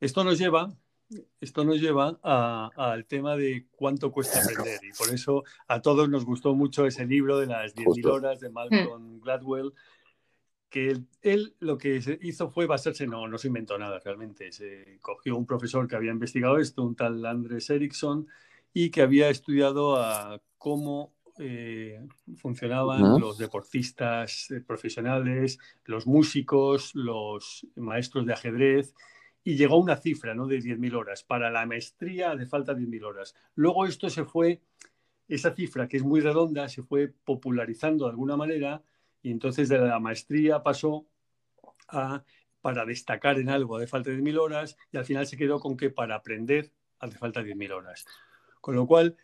[0.00, 0.72] Esto nos lleva
[1.40, 4.80] esto nos lleva al tema de cuánto cuesta aprender.
[4.82, 8.50] Y por eso a todos nos gustó mucho ese libro de las 10.000 horas de
[8.50, 9.20] Malcolm mm.
[9.20, 9.72] Gladwell,
[10.68, 14.52] que él, lo que hizo fue basarse, no, no se inventó nada realmente.
[14.52, 18.28] Se cogió un profesor que había investigado esto, un tal Andrés Erickson,
[18.72, 22.06] y que había estudiado a cómo eh,
[22.36, 28.94] funcionaban los deportistas eh, profesionales, los músicos, los maestros de ajedrez
[29.42, 30.46] y llegó una cifra ¿no?
[30.46, 31.24] de 10.000 horas.
[31.24, 33.34] Para la maestría le falta 10.000 horas.
[33.54, 34.60] Luego esto se fue,
[35.28, 38.82] esa cifra que es muy redonda, se fue popularizando de alguna manera
[39.22, 41.06] y entonces de la maestría pasó
[41.88, 42.22] a
[42.60, 45.90] para destacar en algo hace falta 10.000 horas y al final se quedó con que
[45.90, 48.04] para aprender hace falta 10.000 horas.
[48.60, 49.16] Con lo cual,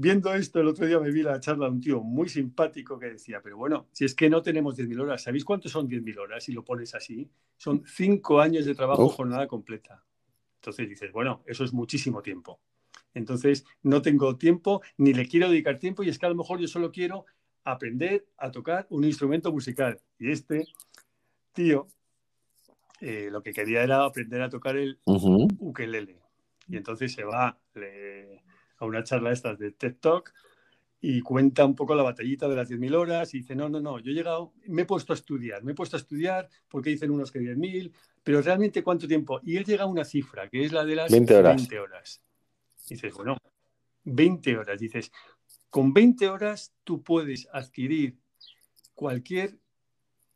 [0.00, 3.06] viendo esto, el otro día me vi la charla de un tío muy simpático que
[3.06, 6.44] decía, pero bueno, si es que no tenemos 10.000 horas, ¿sabéis cuántos son 10.000 horas?
[6.44, 10.04] Si lo pones así, son cinco años de trabajo jornada completa.
[10.60, 12.60] Entonces dices, bueno, eso es muchísimo tiempo.
[13.12, 16.60] Entonces, no tengo tiempo, ni le quiero dedicar tiempo, y es que a lo mejor
[16.60, 17.26] yo solo quiero
[17.64, 20.00] aprender a tocar un instrumento musical.
[20.16, 20.68] Y este
[21.52, 21.88] tío
[23.00, 26.20] eh, lo que quería era aprender a tocar el ukelele.
[26.68, 28.44] Y entonces se va, le,
[28.78, 30.32] a una charla estas de TED Talk
[31.00, 34.00] y cuenta un poco la batallita de las 10.000 horas y dice, no, no, no,
[34.00, 37.10] yo he llegado, me he puesto a estudiar, me he puesto a estudiar porque dicen
[37.10, 37.92] unos que 10.000,
[38.24, 39.40] pero realmente cuánto tiempo.
[39.44, 41.56] Y él llega a una cifra, que es la de las 20 horas.
[41.56, 42.20] 20 horas.
[42.88, 43.36] dices, bueno,
[44.04, 44.80] 20 horas.
[44.80, 45.12] Dices,
[45.70, 48.16] con 20 horas tú puedes adquirir
[48.94, 49.56] cualquier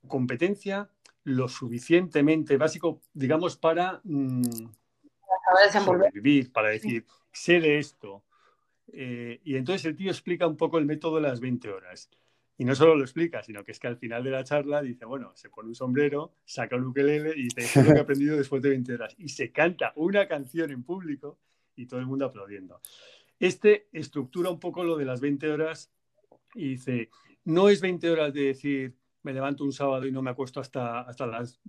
[0.07, 0.91] competencia
[1.25, 4.43] lo suficientemente básico, digamos, para mm,
[5.85, 8.25] sobrevivir, para decir, sé de esto,
[8.93, 12.11] eh, y entonces el tío explica un poco el método de las 20 horas.
[12.59, 15.05] Y no solo lo explica, sino que es que al final de la charla dice,
[15.05, 18.63] bueno, se pone un sombrero, saca un ukelele y dice, lo que he aprendido después
[18.63, 19.15] de 20 horas.
[19.19, 21.39] Y se canta una canción en público
[21.75, 22.81] y todo el mundo aplaudiendo.
[23.41, 25.91] Este estructura un poco lo de las 20 horas
[26.55, 27.09] y dice,
[27.45, 31.01] no es 20 horas de decir, me levanto un sábado y no me acuesto hasta,
[31.01, 31.61] hasta las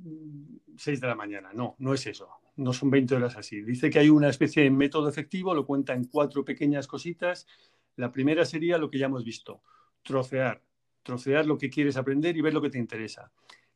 [0.78, 1.52] 6 de la mañana.
[1.54, 2.30] No, no es eso.
[2.56, 3.62] No son 20 horas así.
[3.62, 7.48] Dice que hay una especie de método efectivo, lo cuenta en cuatro pequeñas cositas.
[7.96, 9.62] La primera sería lo que ya hemos visto,
[10.02, 10.64] trocear.
[11.04, 13.32] Trocear lo que quieres aprender y ver lo que te interesa.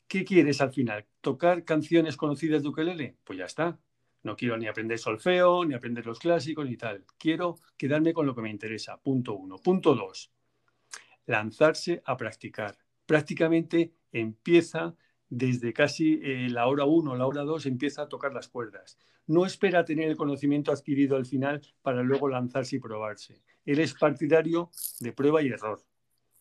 [0.07, 1.05] ¿Qué quieres al final?
[1.21, 3.17] ¿Tocar canciones conocidas de ukelele?
[3.23, 3.79] Pues ya está.
[4.23, 7.05] No quiero ni aprender solfeo, ni aprender los clásicos, ni tal.
[7.17, 8.97] Quiero quedarme con lo que me interesa.
[8.97, 9.57] Punto uno.
[9.57, 10.31] Punto dos.
[11.25, 12.77] Lanzarse a practicar
[13.07, 14.95] prácticamente empieza
[15.29, 18.99] desde casi eh, la hora 1 o la hora 2 empieza a tocar las cuerdas.
[19.25, 23.41] No espera tener el conocimiento adquirido al final para luego lanzarse y probarse.
[23.65, 25.81] Él es partidario de prueba y error,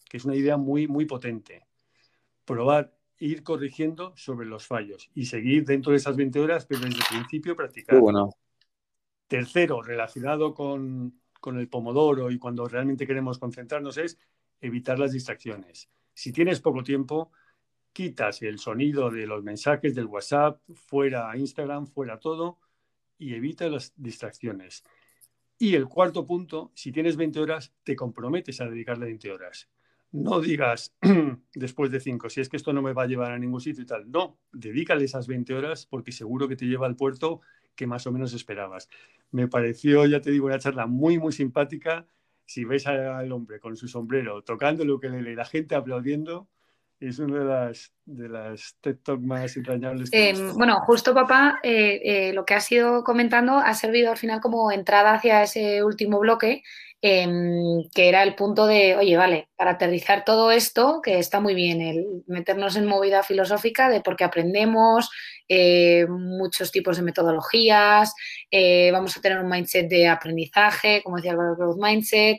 [0.09, 1.67] que es una idea muy, muy potente.
[2.45, 6.99] Probar ir corrigiendo sobre los fallos y seguir dentro de esas 20 horas, pero desde
[6.99, 7.99] el principio practicar.
[7.99, 8.31] bueno.
[9.27, 14.17] Tercero, relacionado con, con el pomodoro y cuando realmente queremos concentrarnos, es
[14.61, 17.31] evitar las distracciones si tienes poco tiempo,
[17.93, 22.59] quitas el sonido de los mensajes del WhatsApp, fuera Instagram, fuera todo,
[23.19, 24.83] y evita las distracciones.
[25.59, 29.69] Y el cuarto punto, si tienes 20 horas, te comprometes a dedicarle 20 horas.
[30.13, 30.97] No digas
[31.55, 33.83] después de 5, si es que esto no me va a llevar a ningún sitio
[33.83, 34.11] y tal.
[34.11, 37.43] No, dedícale esas 20 horas porque seguro que te lleva al puerto
[37.75, 38.89] que más o menos esperabas.
[39.33, 42.07] Me pareció, ya te digo, una charla muy, muy simpática
[42.47, 46.49] si ves al hombre con su sombrero tocando lo que le la gente aplaudiendo,
[47.01, 50.11] es una de las, de las TED Talk más entrañables.
[50.11, 54.17] Que eh, bueno, justo papá, eh, eh, lo que has ido comentando ha servido al
[54.17, 56.63] final como entrada hacia ese último bloque,
[57.03, 61.55] em, que era el punto de, oye, vale, para aterrizar todo esto, que está muy
[61.55, 65.11] bien, el meternos en movida filosófica de por qué aprendemos,
[66.09, 68.15] muchos tipos de metodologías,
[68.91, 72.39] vamos a tener un mindset de aprendizaje, como decía el Growth Mindset.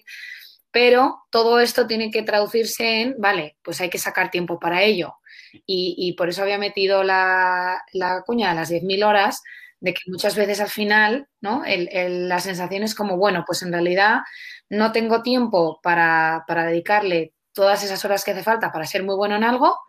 [0.77, 5.15] Pero todo esto tiene que traducirse en, vale, pues hay que sacar tiempo para ello.
[5.65, 7.81] Y, por eso había metido la,
[8.27, 9.41] cuña de las 10.000 horas,
[9.79, 11.63] de que muchas veces al final, ¿no?
[11.65, 14.19] la sensación es como, bueno, pues en realidad
[14.69, 19.15] no tengo tiempo para, para dedicarle todas esas horas que hace falta para ser muy
[19.15, 19.79] bueno en algo,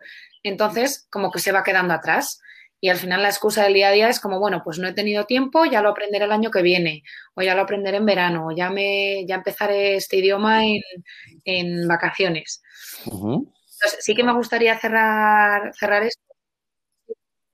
[0.41, 2.41] entonces como que se va quedando atrás.
[2.81, 4.93] Y al final la excusa del día a día es como, bueno, pues no he
[4.93, 7.03] tenido tiempo, ya lo aprenderé el año que viene,
[7.33, 10.61] o ya lo aprenderé en verano, o ya, me, ya empezaré este idioma
[11.43, 12.61] en, vacaciones.
[13.99, 16.23] sí que me gustaría cerrar, cerrar esto.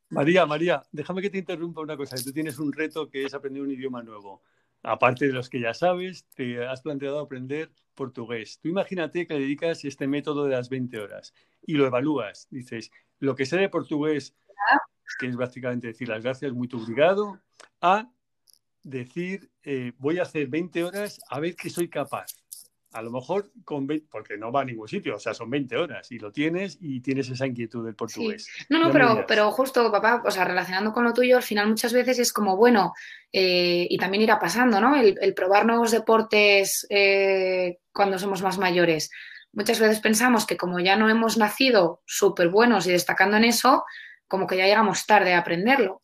[0.10, 2.16] María, María, déjame que te interrumpa una cosa.
[2.24, 4.44] Tú tienes un reto que es aprender un idioma nuevo.
[4.84, 8.60] Aparte de los que ya sabes, te has planteado aprender portugués.
[8.62, 11.34] Tú imagínate que le dedicas este método de las 20 horas
[11.66, 12.48] y lo evalúas.
[12.52, 14.36] Dices, lo que sé de portugués
[15.20, 17.40] que es básicamente decir las gracias, muy obrigado,
[17.82, 18.10] a
[18.84, 22.28] decir eh, voy a hacer 20 horas a ver que soy capaz.
[22.94, 26.10] A lo mejor con porque no va a ningún sitio, o sea, son 20 horas
[26.14, 28.48] y lo tienes y tienes esa inquietud del portugués.
[28.70, 31.92] No, no, pero, pero justo, papá, o sea, relacionando con lo tuyo, al final muchas
[31.92, 32.94] veces es como, bueno,
[33.34, 34.96] eh, y también irá pasando, ¿no?
[34.96, 39.12] El, probar nuevos deportes eh, cuando somos más mayores.
[39.52, 43.84] Muchas veces pensamos que como ya no hemos nacido súper buenos y destacando en eso,
[44.28, 46.02] como que ya llegamos tarde a aprenderlo.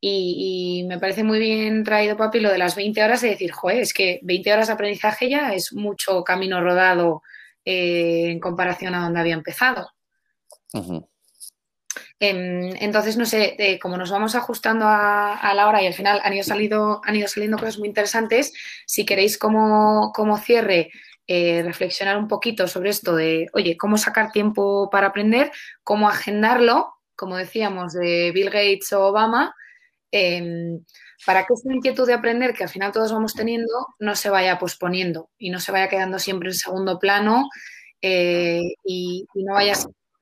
[0.00, 3.78] y, me parece muy bien traído, papi, lo de las 20 horas de decir, joder,
[3.78, 7.22] es que 20 horas de aprendizaje ya es mucho camino rodado
[7.64, 9.88] eh, en comparación a donde había empezado.
[12.20, 16.20] Em, entonces, no sé, eh, como nos vamos ajustando a, la hora y al final
[16.22, 18.52] han ido, salido, han ido saliendo cosas muy interesantes,
[18.86, 20.90] si queréis como, como cierre
[21.26, 25.50] eh, reflexionar un poquito sobre esto de, oye, cómo sacar tiempo para aprender,
[25.82, 29.54] cómo agendarlo, como decíamos, de Bill Gates o Obama,
[30.10, 30.84] em,
[31.26, 34.58] para que esa inquietud de aprender que al final todos vamos teniendo no se vaya
[34.58, 37.48] posponiendo y no se vaya quedando siempre en segundo plano
[38.02, 39.74] eh, y, no vaya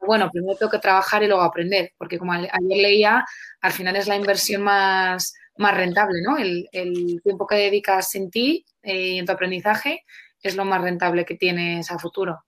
[0.06, 3.24] bueno, primero tengo que trabajar y luego aprender, porque como ayer leía,
[3.60, 6.36] al final es la inversión más, más rentable, ¿no?
[6.38, 6.68] El,
[7.22, 10.04] tiempo que dedicas en ti eh, y en tu aprendizaje
[10.42, 12.44] es lo más rentable que tienes a futuro.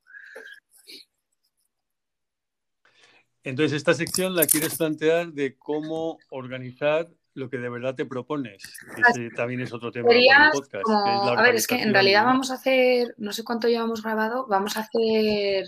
[3.43, 8.63] Entonces, esta sección la quieres plantear de cómo organizar lo que de verdad te propones.
[9.09, 10.89] Ese también es otro tema del podcast.
[10.89, 14.77] a ver, es que en realidad vamos a hacer, no sé cuánto llevamos grabado, vamos
[14.77, 15.67] a hacer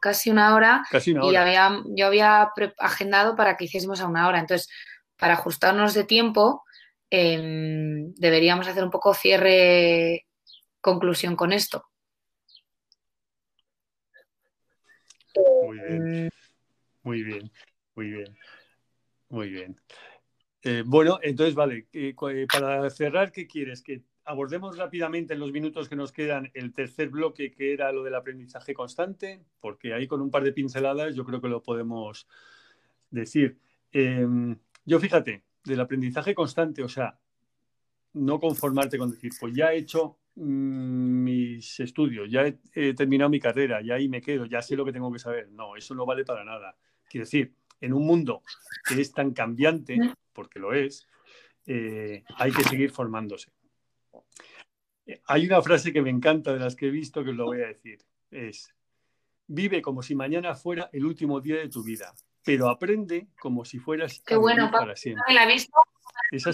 [0.00, 0.84] casi una hora.
[0.90, 1.32] Casi una hora.
[1.32, 4.38] Y había, yo había agendado para que hiciésemos a una hora.
[4.38, 4.68] Entonces,
[5.16, 6.62] para ajustarnos de tiempo,
[7.10, 10.27] em, deberíamos hacer un poco cierre,
[10.88, 11.84] conclusión con esto.
[15.64, 16.30] Muy bien.
[17.02, 17.50] Muy bien,
[17.94, 18.38] muy bien,
[19.28, 19.80] muy bien.
[20.62, 22.14] Eh, bueno, entonces, vale, eh,
[22.52, 23.82] para cerrar, ¿qué quieres?
[23.82, 28.02] Que abordemos rápidamente en los minutos que nos quedan el tercer bloque, que era lo
[28.02, 32.26] del aprendizaje constante, porque ahí con un par de pinceladas yo creo que lo podemos
[33.10, 33.58] decir.
[33.92, 37.18] Em, yo fíjate, del aprendizaje constante, o sea,
[38.12, 43.80] no conformarte con decir, pues ya he hecho mis estudios, ya he, terminado mi carrera,
[43.82, 45.50] ya ahí me quedo, ya sé lo que tengo que saber.
[45.50, 46.76] No, eso no vale para nada.
[47.08, 48.42] Quiero decir, en un mundo
[48.86, 49.98] que es tan cambiante,
[50.32, 51.08] porque lo es,
[51.66, 53.50] eh, hay que seguir formándose.
[55.26, 57.62] Hay una frase que me encanta de las que he visto que os lo voy
[57.62, 57.98] a decir.
[58.30, 58.72] Es,
[59.46, 62.14] vive como si mañana fuera el último día de tu vida,
[62.44, 65.34] pero aprende como si fueras Qué bueno, para siempre.
[65.34, 65.72] La visto.
[66.30, 66.50] Esa,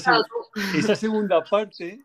[0.76, 2.05] esa, segunda parte,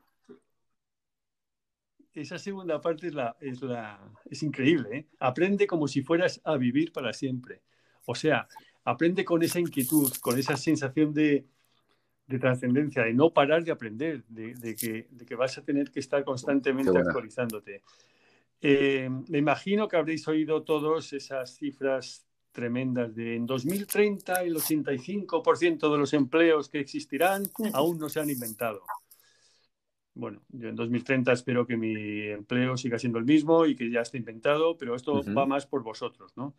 [2.22, 4.00] esa segunda parte es, la, es, la,
[4.30, 4.98] es increíble.
[4.98, 5.06] ¿eh?
[5.20, 7.62] Aprende como si fueras a vivir para siempre.
[8.06, 8.48] O sea,
[8.84, 11.46] aprende con esa inquietud, con esa sensación de,
[12.40, 17.84] trascendencia, de no parar de aprender, de, que, vas a tener que estar constantemente actualizándote.
[18.62, 25.92] Eh, me imagino que habréis oído todos esas cifras tremendas de en 2030 el 85%
[25.92, 27.44] de los empleos que existirán
[27.74, 28.82] aún no se han inventado.
[30.20, 34.02] Bueno, yo en 2030 espero que mi empleo siga siendo el mismo y que ya
[34.02, 36.56] esté inventado, pero esto va más por vosotros, ¿no?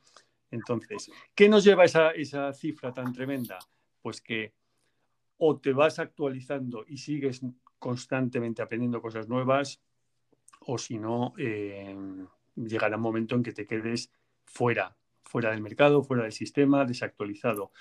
[0.50, 3.58] Entonces, ¿qué nos lleva esa, esa cifra tan tremenda?
[4.00, 4.54] Pues que
[5.36, 7.42] o te vas actualizando y sigues
[7.78, 9.82] constantemente aprendiendo cosas nuevas,
[10.60, 11.94] o si no, eh,
[12.56, 14.10] llegará un momento en que te quedes
[14.46, 17.72] fuera, fuera del mercado, fuera del sistema, desactualizado.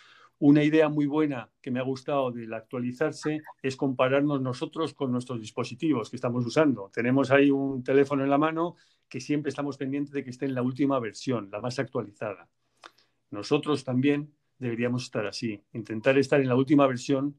[0.42, 5.42] Una idea muy buena que me ha gustado del actualizarse es compararnos nosotros con nuestros
[5.42, 6.90] dispositivos que estamos usando.
[6.94, 8.78] Tenemos ahí un teléfono en la mano
[9.10, 12.48] que siempre estamos pendientes de que esté en la última versión, la más actualizada.
[13.32, 17.38] Nosotros también deberíamos estar así, intentar estar en la última versión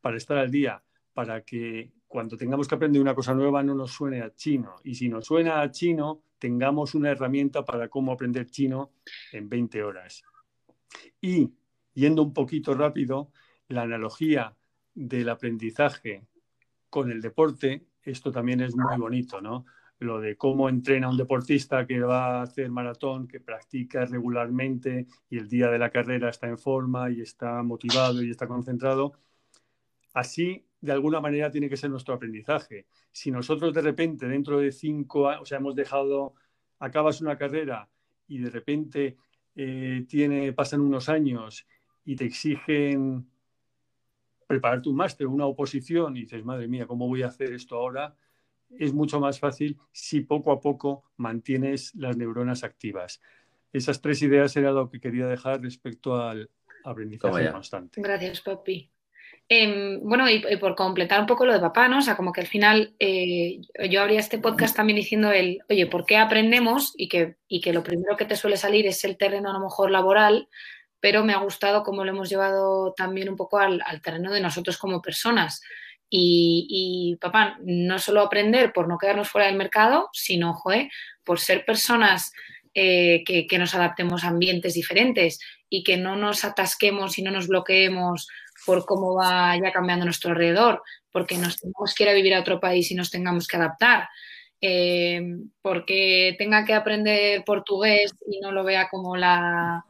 [0.00, 0.82] para estar al día,
[1.14, 4.74] para que cuando tengamos que aprender una cosa nueva no nos suene a chino.
[4.82, 8.90] Y si nos suena a chino, tengamos una herramienta para cómo aprender chino
[9.30, 10.24] en 20 horas.
[11.20, 11.52] Y
[11.96, 13.32] yendo un poquito rápido,
[13.68, 14.54] la analogía
[14.94, 16.28] del aprendizaje
[16.88, 19.66] con el deporte, esto también es muy bonito, ¿no?
[19.98, 25.38] lo de cómo entrena un deportista que va a hacer maratón, que practica regularmente y
[25.38, 29.14] el día de la carrera está en forma y está motivado y está concentrado.
[30.12, 32.86] Así, de alguna manera, tiene que ser nuestro aprendizaje.
[33.10, 36.34] Si nosotros de repente, dentro de cinco años, o sea, hemos dejado,
[36.78, 37.88] acabas una carrera
[38.28, 39.16] y de repente
[39.54, 41.66] eh, tiene, pasan unos años
[42.06, 43.26] y te exigen
[44.46, 48.16] prepararte un máster, una oposición, y dices, madre mía, ¿cómo voy a hacer esto ahora?
[48.78, 53.20] es mucho más fácil si poco a poco mantienes las neuronas activas.
[53.72, 56.50] Esas tres ideas era lo que quería dejar respecto al
[56.84, 58.00] aprendizaje constante.
[58.00, 58.90] Gracias, Papi.
[59.48, 61.98] Em, bueno, y, por completar un poco lo de papá, ¿no?
[61.98, 65.86] O sea, como que al final eh, yo abría este podcast también diciendo el, oye,
[65.86, 66.94] ¿por qué aprendemos?
[66.96, 69.60] Y que, y que lo primero que te suele salir es el terreno a lo
[69.60, 70.48] mejor laboral,
[71.00, 74.78] pero me ha gustado cómo lo hemos llevado también un poco al, terreno de nosotros
[74.78, 75.60] como personas.
[76.08, 80.56] Y, papá, no solo aprender por no quedarnos fuera del mercado, sino
[81.24, 82.32] por ser personas
[82.74, 87.48] eh, que, nos adaptemos a ambientes diferentes y que no nos atasquemos y no nos
[87.48, 88.28] bloqueemos
[88.64, 92.60] por cómo vaya cambiando nuestro alrededor, porque nos tengamos que ir a vivir a otro
[92.60, 94.08] país y nos tengamos que adaptar.
[94.60, 95.20] Eh,
[95.60, 99.84] porque tenga que aprender portugués y no lo vea como la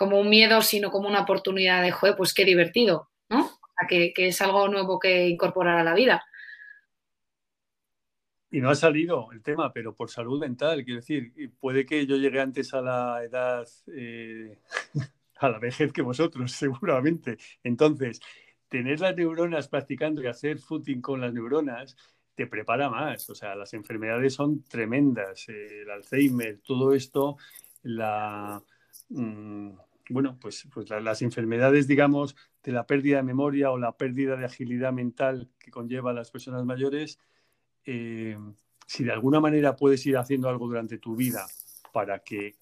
[0.00, 3.50] como un miedo, sino como una oportunidad de, joder, pues qué divertido, ¿no?
[3.86, 6.24] que, es algo nuevo que incorporar a la vida.
[8.50, 12.16] Y no ha salido el tema, pero por salud mental, quiero decir, puede que yo
[12.16, 14.58] llegue antes a la edad, eh,
[15.38, 17.36] a la vejez que vosotros, seguramente.
[17.62, 18.22] Entonces,
[18.68, 21.94] tener las neuronas practicando y hacer footing con las neuronas
[22.34, 23.28] te prepara más.
[23.28, 25.46] O sea, las enfermedades son tremendas.
[25.50, 27.36] el Alzheimer, todo esto,
[27.82, 28.62] la...
[30.10, 34.44] Bueno, pues, pues las enfermedades, digamos, de la pérdida de memoria o la pérdida de
[34.44, 37.18] agilidad mental que conlleva a las personas mayores,
[37.84, 38.36] eh,
[38.86, 41.46] si de alguna manera puedes ir haciendo algo durante tu vida
[41.92, 42.56] para que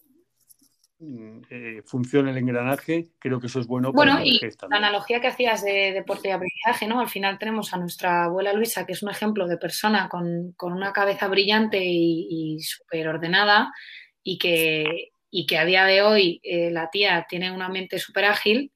[0.98, 3.92] mm, eh, funcione el engranaje, creo que eso es bueno.
[3.92, 4.38] Bueno, y
[4.70, 7.00] la analogía que hacías de deporte y aprendizaje, ¿no?
[7.00, 10.92] Al final tenemos a nuestra abuela Luisa, que es un ejemplo de persona con, una
[10.92, 13.72] cabeza brillante y, súper ordenada
[14.22, 18.24] y que, y que a día de hoy eh, la tía tiene una mente súper
[18.24, 18.72] ágil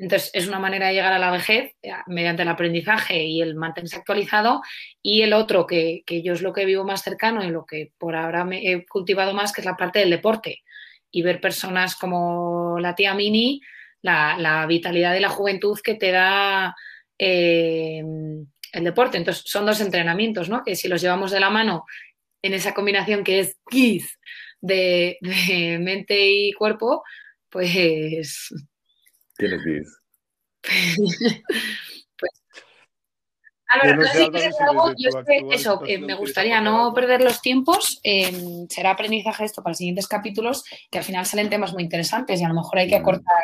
[0.00, 3.54] entonces, es una manera de llegar a la vejez eh, mediante el aprendizaje y el
[3.54, 4.62] mantenerse actualizado.
[5.02, 8.16] Y el otro, que, yo es lo que vivo más cercano y lo que por
[8.16, 10.62] ahora me he cultivado más, que es la parte del deporte.
[11.10, 13.60] Y ver personas como la tía Mini,
[14.00, 16.74] la, vitalidad y la juventud que te da
[17.18, 18.02] eh,
[18.72, 19.18] el deporte.
[19.18, 20.62] Entonces, son dos entrenamientos, ¿no?
[20.64, 21.84] Que si los llevamos de la mano
[22.40, 24.18] en esa combinación que es KISS
[25.20, 27.02] de mente y cuerpo,
[27.48, 28.50] pues
[29.36, 30.00] Tienes 10.
[32.18, 32.32] pues,
[35.52, 38.00] eso, eh, me gustaría no perder los tiempos.
[38.02, 42.44] Em, será aprendizaje esto para siguientes capítulos, que al final salen temas muy interesantes y
[42.44, 43.42] a lo mejor hay que acortar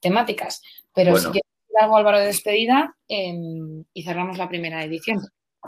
[0.00, 0.60] temáticas.
[0.92, 1.48] Pero si quieres
[1.80, 5.20] algo, Álvaro, de despedida em, y cerramos la primera edición.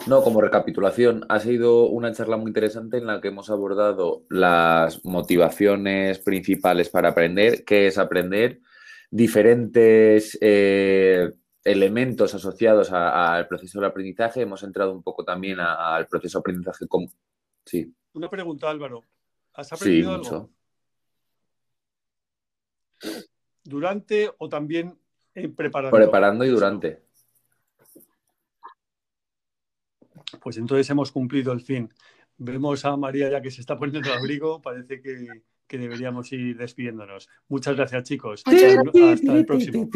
[0.07, 5.05] No, como recapitulación, ha sido una charla muy interesante en la que hemos abordado las
[5.05, 8.61] motivaciones principales para aprender, qué es aprender,
[9.11, 11.33] diferentes eh,
[11.65, 14.43] elementos asociados al proceso de aprendizaje.
[14.43, 17.09] Hemos entrado un poco también al proceso de aprendizaje como...
[17.67, 17.93] Sí.
[18.13, 19.03] Una pregunta, Álvaro.
[19.55, 20.51] ¿Has aprendido algo?
[23.65, 24.99] ¿Durante o también
[25.57, 25.97] preparando?
[25.97, 27.10] Preparando y durante.
[30.41, 31.89] Pues entonces hemos cumplido el fin.
[32.39, 35.27] Vemos a María ya que se está poniendo el abrigo, parece que,
[35.67, 37.29] que deberíamos ir despidiéndonos.
[37.49, 38.43] Muchas gracias, chicos.
[38.45, 39.89] Hasta el próximo.